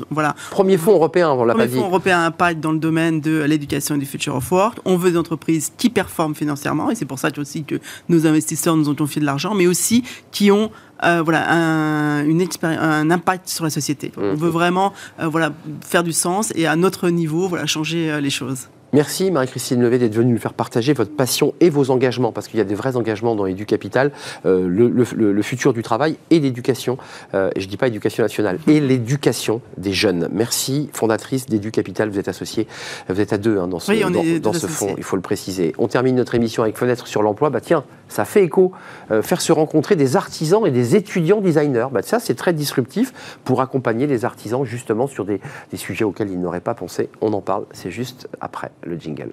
[0.10, 0.36] voilà.
[0.52, 1.70] Premier fonds européen, on l'a pas dit.
[1.70, 4.80] Premier fonds européen à impact dans le domaine de l'éducation et du future of work.
[4.86, 7.76] On veut des entreprises qui performent financièrement, et c'est pour ça aussi que
[8.10, 10.72] nos investisseurs nous ont confié de l'argent, mais aussi qui ont
[11.04, 14.12] euh, voilà, un, une un impact sur la société.
[14.18, 14.36] On mmh.
[14.36, 15.52] veut vraiment euh, voilà,
[15.82, 18.70] faire du sens et à notre niveau voilà, changer euh, les choses.
[18.94, 22.58] Merci Marie-Christine Levé d'être venue nous faire partager votre passion et vos engagements, parce qu'il
[22.58, 24.12] y a des vrais engagements dans EduCapital,
[24.46, 26.98] euh, le, futur du travail et l'éducation,
[27.34, 30.30] euh, et je ne dis pas éducation nationale, et l'éducation des jeunes.
[30.32, 32.68] Merci, fondatrice d'EduCapital, vous êtes associée,
[33.10, 35.74] vous êtes à deux hein, dans ce, dans, ce fonds, il faut le préciser.
[35.78, 38.72] On termine notre émission avec Fenêtre sur l'emploi, bah tiens, ça fait écho,
[39.12, 43.38] euh, faire se rencontrer des artisans et des étudiants designers, bah, ça c'est très disruptif
[43.44, 45.42] pour accompagner les artisans justement sur des,
[45.72, 47.10] des sujets auxquels ils n'auraient pas pensé.
[47.22, 49.32] On en parle, c'est juste après le jingle.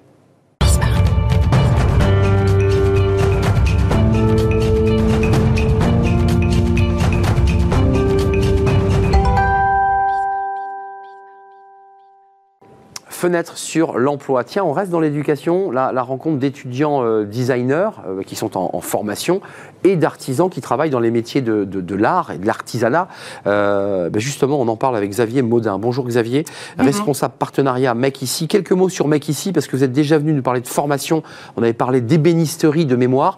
[13.23, 14.43] Fenêtre sur l'emploi.
[14.43, 19.39] Tiens, on reste dans l'éducation, la, rencontre d'étudiants euh, designers euh, qui sont en, formation
[19.85, 23.07] et d'artisans qui travaillent dans les métiers de, l'art et de l'artisanat.
[23.47, 25.77] Euh, ben justement, on en parle avec Xavier Maudin.
[25.79, 26.43] Bonjour Xavier,
[26.77, 28.49] responsable partenariat Mec Ici.
[28.49, 31.23] Quelques mots sur Mec Ici, parce que vous êtes déjà venu nous parler de formation.
[31.55, 33.37] On avait parlé d'ébénisterie de mémoire.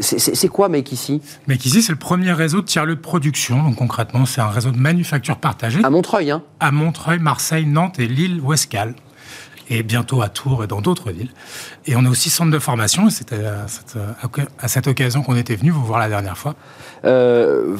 [0.00, 1.22] C'est quoi Mec Ici?
[1.46, 3.62] Mec Ici, c'est le premier réseau de tiers-lieux de production.
[3.62, 5.78] Donc concrètement, c'est un réseau de manufacture partagée.
[5.84, 8.94] À Montreuil, hein À Montreuil, Marseille, Nantes et lille Ouescal
[9.70, 11.30] et bientôt à Tours et dans d'autres villes.
[11.86, 13.96] Et on a aussi centre de formation, c'était à cette,
[14.58, 16.54] à cette occasion qu'on était venu vous voir la dernière fois.
[17.04, 17.76] Euh,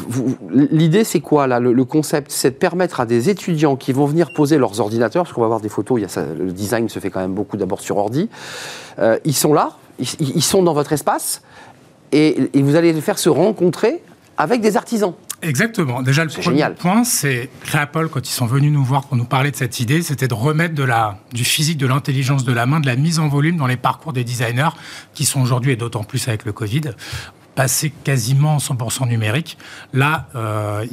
[0.51, 4.33] l'idée, c'est quoi là le, concept, c'est de permettre à des étudiants qui vont venir
[4.35, 6.99] poser leurs ordinateurs, parce qu'on va voir des photos, il y a le design se
[6.99, 8.29] fait quand même beaucoup d'abord sur ordi.
[8.99, 11.43] Euh, ils sont là, ils, sont dans votre espace,
[12.13, 14.03] et vous allez les faire se rencontrer
[14.37, 15.15] avec des artisans.
[15.45, 16.03] Exactement.
[16.03, 19.51] Déjà, le premier point, c'est Créapol, quand ils sont venus nous voir pour nous parler
[19.51, 22.81] de cette idée, c'était de remettre de la, du physique, de l'intelligence de la main,
[22.81, 24.71] de la mise en volume dans les parcours des designers,
[25.13, 26.93] qui sont aujourd'hui, et d'autant plus avec le Covid,
[27.55, 29.59] passer quasiment en 100% numérique.
[29.93, 30.85] Là, euh,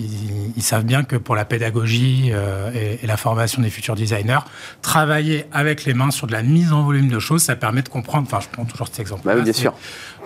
[0.55, 4.39] ils, savent bien que pour la pédagogie euh, et, la formation des futurs designers,
[4.81, 7.89] travailler avec les mains sur de la mise en volume de choses, ça permet de
[7.89, 8.27] comprendre.
[8.27, 9.23] Enfin, je prends toujours cet exemple.
[9.25, 9.73] Bah oui, bien sûr.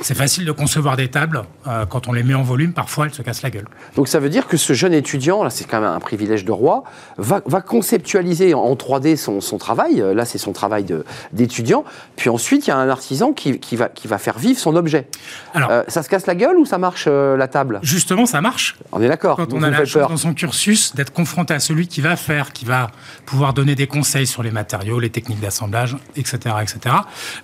[0.02, 1.44] C'est facile de concevoir des tables.
[1.68, 3.68] Euh, quand on les met en volume, parfois, elles se cassent la gueule.
[3.96, 6.52] Donc, ça veut dire que ce jeune étudiant, là, c'est quand même un privilège de
[6.52, 6.84] roi,
[7.18, 10.04] va, va conceptualiser en 3D son, son travail.
[10.14, 10.86] Là, c'est son travail
[11.32, 11.86] d'étudiant.
[12.18, 14.76] Puis ensuite, il y a un artisan qui, qui, va, qui va faire vivre son
[14.76, 15.08] objet.
[15.54, 17.80] Alors, ça se casse la gueule ou ça marche euh, la table?
[17.82, 18.78] Justement, ça marche.
[18.92, 19.38] On est d'accord.
[19.38, 22.54] Quand on a la chance dans son cursus d'être confronté à celui qui va faire,
[22.54, 22.92] qui va
[23.26, 26.96] pouvoir donner des conseils sur les matériaux, les techniques d'assemblage, etc., etc.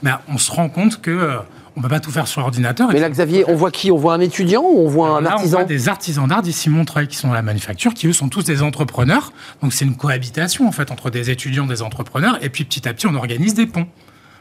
[0.03, 1.37] Mais on se rend compte que euh,
[1.75, 2.89] on ne peut pas tout faire sur l'ordinateur.
[2.91, 3.91] Mais là, Xavier, on voit qui?
[3.91, 6.69] On voit un étudiant ou on voit un artisan On voit des artisans d'art d'ici
[6.69, 9.31] Montreuil qui sont dans la manufacture, qui eux sont tous des entrepreneurs.
[9.61, 12.93] Donc c'est une cohabitation en fait entre des étudiants, des entrepreneurs, et puis petit à
[12.93, 13.87] petit on organise des ponts.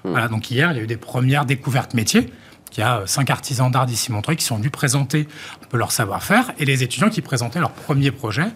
[0.04, 0.10] Hmm.
[0.10, 2.30] Voilà, donc hier il y a eu des premières découvertes métiers.
[2.76, 5.26] Il y a cinq artisans d'art d'ici Montreuil qui sont venus présenter
[5.62, 8.46] un peu leur savoir-faire et les étudiants qui présentaient leur premier projet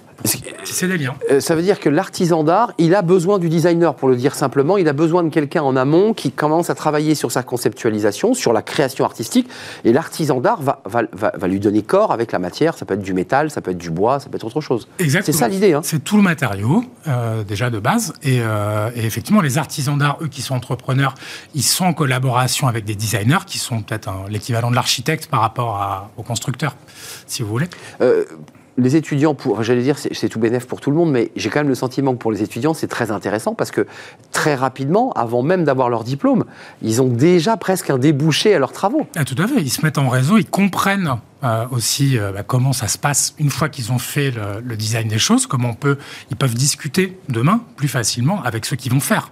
[0.64, 1.14] c'est des liens.
[1.30, 4.34] Euh, ça veut dire que l'artisan d'art, il a besoin du designer, pour le dire
[4.34, 4.78] simplement.
[4.78, 8.52] Il a besoin de quelqu'un en amont qui commence à travailler sur sa conceptualisation, sur
[8.52, 9.48] la création artistique.
[9.84, 12.78] Et l'artisan d'art va, va, va, lui donner corps avec la matière.
[12.78, 14.88] Ça peut être du métal, ça peut être du bois, ça peut être autre chose.
[14.98, 15.36] Exactement.
[15.36, 15.74] C'est ça l'idée.
[15.74, 15.80] Hein.
[15.84, 18.14] C'est tout le matériau, euh, déjà de base.
[18.22, 21.14] Et, euh, et, effectivement, les artisans d'art, eux qui sont entrepreneurs,
[21.54, 25.76] ils sont en collaboration avec des designers qui sont peut-être l'équivalent de l'architecte par rapport
[25.76, 26.76] à, aux constructeurs,
[27.26, 27.68] si vous voulez
[28.76, 31.60] les étudiants, pour, j'allais dire, c'est tout bénéf pour tout le monde, mais j'ai quand
[31.60, 33.86] même le sentiment que pour les étudiants, c'est très intéressant parce que
[34.32, 36.44] très rapidement, avant même d'avoir leur diplôme,
[36.82, 39.06] ils ont déjà presque un débouché à leurs travaux.
[39.16, 39.60] Ah, tout à fait.
[39.60, 43.34] Ils se mettent en réseau, ils comprennent euh, aussi euh, bah, comment ça se passe
[43.38, 44.32] une fois qu'ils ont fait
[44.64, 45.96] le, design des choses, comment on peut,
[46.30, 49.30] ils peuvent discuter demain plus facilement avec ceux qui vont faire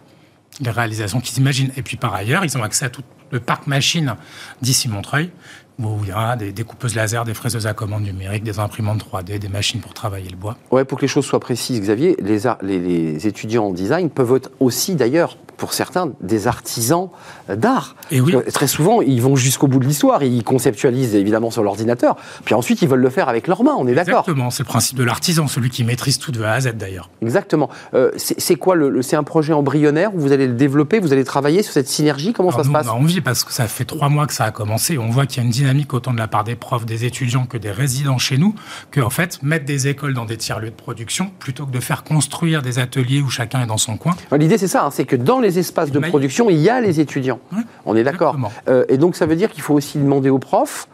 [0.61, 1.73] les réalisations qu'ils imaginent.
[1.77, 3.03] Et puis par ailleurs, ils ont accès à tout
[3.33, 4.15] le parc machine
[4.61, 5.31] d'ici Montreuil,
[5.79, 9.39] où il y a des découpeuses laser, des fraiseuses à commande numérique, des imprimantes 3D,
[9.39, 10.57] des machines pour travailler le bois.
[10.71, 14.95] Ouais, pour que les choses soient précises, Xavier, les, les étudiants en design peuvent aussi
[14.95, 17.09] d'ailleurs pour certains, des artisans
[17.49, 17.95] d'art.
[18.11, 18.35] Et oui.
[18.53, 22.83] Très souvent, ils vont jusqu'au bout de l'histoire, ils conceptualisent évidemment sur l'ordinateur, puis ensuite
[22.83, 25.05] ils veulent le faire avec leurs mains, on est d'accord Exactement, c'est le principe de
[25.05, 27.11] l'artisan, celui qui maîtrise tout de A à Z d'ailleurs.
[27.23, 27.71] Exactement.
[27.95, 31.23] Euh, c'est quoi le, C'est un projet embryonnaire où vous allez le développer, vous allez
[31.23, 32.89] travailler sur cette synergie Comment ça se passe?
[32.89, 35.27] On a envie parce que ça fait trois mois que ça a commencé, on voit
[35.27, 37.71] qu'il y a une dynamique autant de la part des profs, des étudiants que des
[37.71, 38.57] résidents chez nous,
[38.91, 42.03] que en fait, mettre des écoles dans des tiers-lieux de production plutôt que de faire
[42.03, 44.17] construire des ateliers où chacun est dans son coin.
[44.37, 47.01] L'idée c'est ça, hein, c'est que dans les espaces de production, il y a les
[47.01, 47.41] étudiants.
[47.87, 48.37] On est d'accord.
[48.69, 50.89] Euh, et donc ça veut dire qu'il faut aussi demander aux profs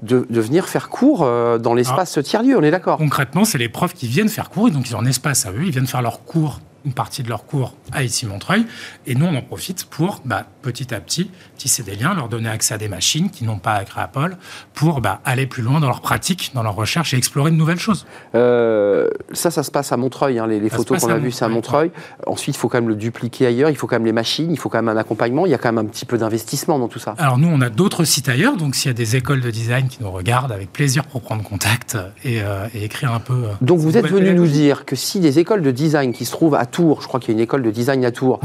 [0.00, 2.22] de, venir faire cours euh, dans l'espace ah.
[2.22, 5.00] tiers-lieu, on est d'accord Concrètement, c'est les profs qui viennent faire cours, donc ils ont
[5.00, 8.02] un espace à eux, ils viennent faire leurs cours une partie de leur cours à
[8.02, 8.66] ici Montreuil.
[9.06, 12.48] Et nous, on en profite pour, bah, petit à petit, tisser des liens, leur donner
[12.48, 14.36] accès à des machines qui n'ont pas à Créapol,
[14.74, 17.78] pour bah, aller plus loin dans leur pratique, dans leur recherche et explorer de nouvelles
[17.78, 18.06] choses.
[18.34, 20.38] Euh, ça, ça se passe à Montreuil.
[20.38, 21.90] Hein, les, photos qu'on a vues, c'est à Montreuil.
[22.26, 23.70] Ensuite, il faut quand même le dupliquer ailleurs.
[23.70, 24.50] Il faut quand même les machines.
[24.50, 25.46] Il faut quand même un accompagnement.
[25.46, 27.14] Il y a quand même un petit peu d'investissement dans tout ça.
[27.18, 28.56] Alors nous, on a d'autres sites ailleurs.
[28.56, 31.42] Donc s'il y a des écoles de design qui nous regardent, avec plaisir pour prendre
[31.42, 33.32] contact et, euh, écrire un peu.
[33.32, 36.32] Euh, donc vous êtes venu nous dire que si des écoles de design qui se
[36.32, 38.40] trouvent à Tours, je crois qu'il y a une école de design à Tours,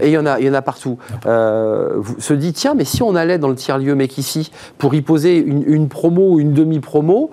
[0.00, 3.02] et il y en a, il y en a partout, se dit tiens, mais si
[3.02, 7.30] on allait dans le tiers-lieu mec ici pour y poser une, promo ou une demi-promo,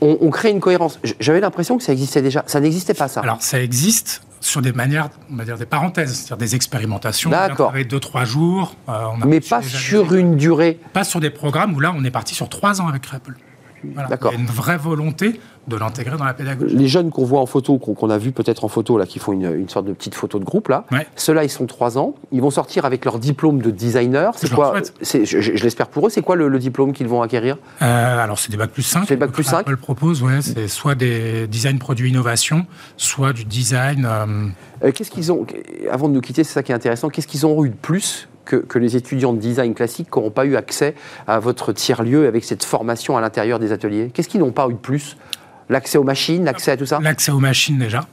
[0.00, 0.98] on, crée une cohérence.
[1.18, 2.44] J'avais l'impression que ça existait déjà.
[2.46, 3.20] Ça n'existait pas, ça.
[3.20, 7.30] Alors, ça existe sur des manières, on va dire des parenthèses, c'est-à-dire des expérimentations.
[7.30, 7.72] D'accord.
[7.88, 8.76] deux, trois jours.
[8.88, 10.78] Euh, mais pas sur une durée.
[10.92, 13.34] Pas sur des programmes où là, on est parti sur trois ans avec Apple.
[14.08, 14.32] D'accord.
[14.32, 16.76] Il y a une vraie volonté de l'intégrer dans la pédagogie.
[16.76, 19.32] Les jeunes qu'on voit en photo, qu'on a vu peut-être en photo, là, qui font
[19.32, 20.84] une, sorte de petite photo de groupe, là,
[21.16, 22.14] ceux-là, ils sont 3 ans.
[22.32, 24.32] Ils vont sortir avec leur diplôme de designer.
[24.36, 26.10] C'est quoi Je, je l'espère pour eux.
[26.10, 27.56] C'est quoi le, diplôme qu'ils vont acquérir?
[27.82, 29.04] Euh, Alors, c'est des bacs plus 5.
[29.08, 30.40] C'est bac plus 5 Apple propose, ouais.
[30.42, 32.66] C'est soit des design produits innovation,
[32.96, 34.06] soit du design.
[34.06, 34.48] Euh,
[34.84, 35.46] euh, qu'est-ce qu'ils ont,
[35.90, 38.28] avant de nous quitter, c'est ça qui est intéressant, qu'est-ce qu'ils ont eu de plus
[38.44, 40.94] que, les étudiants de design classique n'auront pas eu accès
[41.26, 44.74] à votre tiers-lieu avec cette formation à l'intérieur des ateliers Qu'est-ce qu'ils n'ont pas eu
[44.74, 45.16] de plus?
[45.70, 46.98] L'accès aux machines, l'accès à tout ça?
[47.00, 48.06] L'accès aux machines déjà,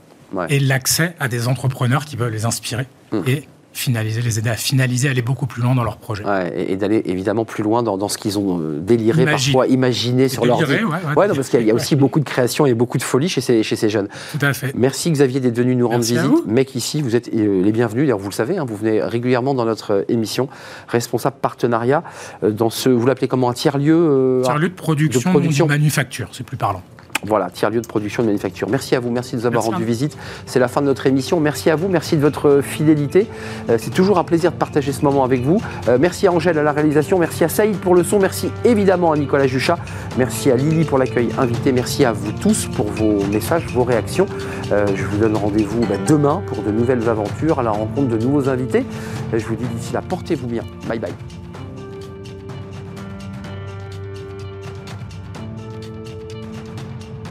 [0.50, 2.88] et l'accès à des entrepreneurs qui peuvent les inspirer.
[3.12, 3.20] Mmh.
[3.28, 6.24] Et finaliser, les aider à finaliser, aller beaucoup plus loin dans leur projet.
[6.56, 10.64] et, d'aller évidemment plus loin dans, ce qu'ils ont euh, déliré, parfois imaginé sur leur
[10.66, 10.84] vie.
[11.16, 13.64] Ouais, parce qu'il y a aussi beaucoup de création et beaucoup de folie chez ces,
[13.64, 14.08] chez ces jeunes.
[14.32, 14.74] Tout à fait.
[14.76, 16.46] Merci Xavier d'être venu nous rendre visite.
[16.46, 18.04] Mec, ici, vous êtes euh, les bienvenus.
[18.04, 20.50] D'ailleurs, vous le savez, hein, vous venez régulièrement dans notre euh, émission,
[20.88, 22.04] responsable partenariat,
[22.44, 25.68] dans ce, vous l'appelez comment, un tiers-lieu Tiers-lieu de production, de production.
[25.68, 26.84] manufacture, c'est plus parlant.
[27.24, 28.68] Voilà, tiers-lieu de production et de manufacture.
[28.70, 30.18] Merci à vous, merci de nous avoir rendu visite.
[30.46, 31.40] C'est la fin de notre émission.
[31.40, 33.28] Merci à vous, merci de votre fidélité.
[33.70, 35.62] Euh, c'est toujours un plaisir de partager ce moment avec vous.
[35.88, 39.12] Euh, merci à Angèle à la réalisation, merci à Saïd pour le son, merci évidemment
[39.12, 39.78] à Nicolas Juchat,
[40.18, 44.26] merci à Lily pour l'accueil invité, merci à vous tous pour vos messages, vos réactions.
[44.72, 48.18] Euh, je vous donne rendez-vous bah, demain pour de nouvelles aventures, à la rencontre de
[48.18, 48.86] nouveaux invités.
[49.34, 50.64] je vous dis d'ici là, portez-vous bien.
[50.88, 51.41] Bye bye.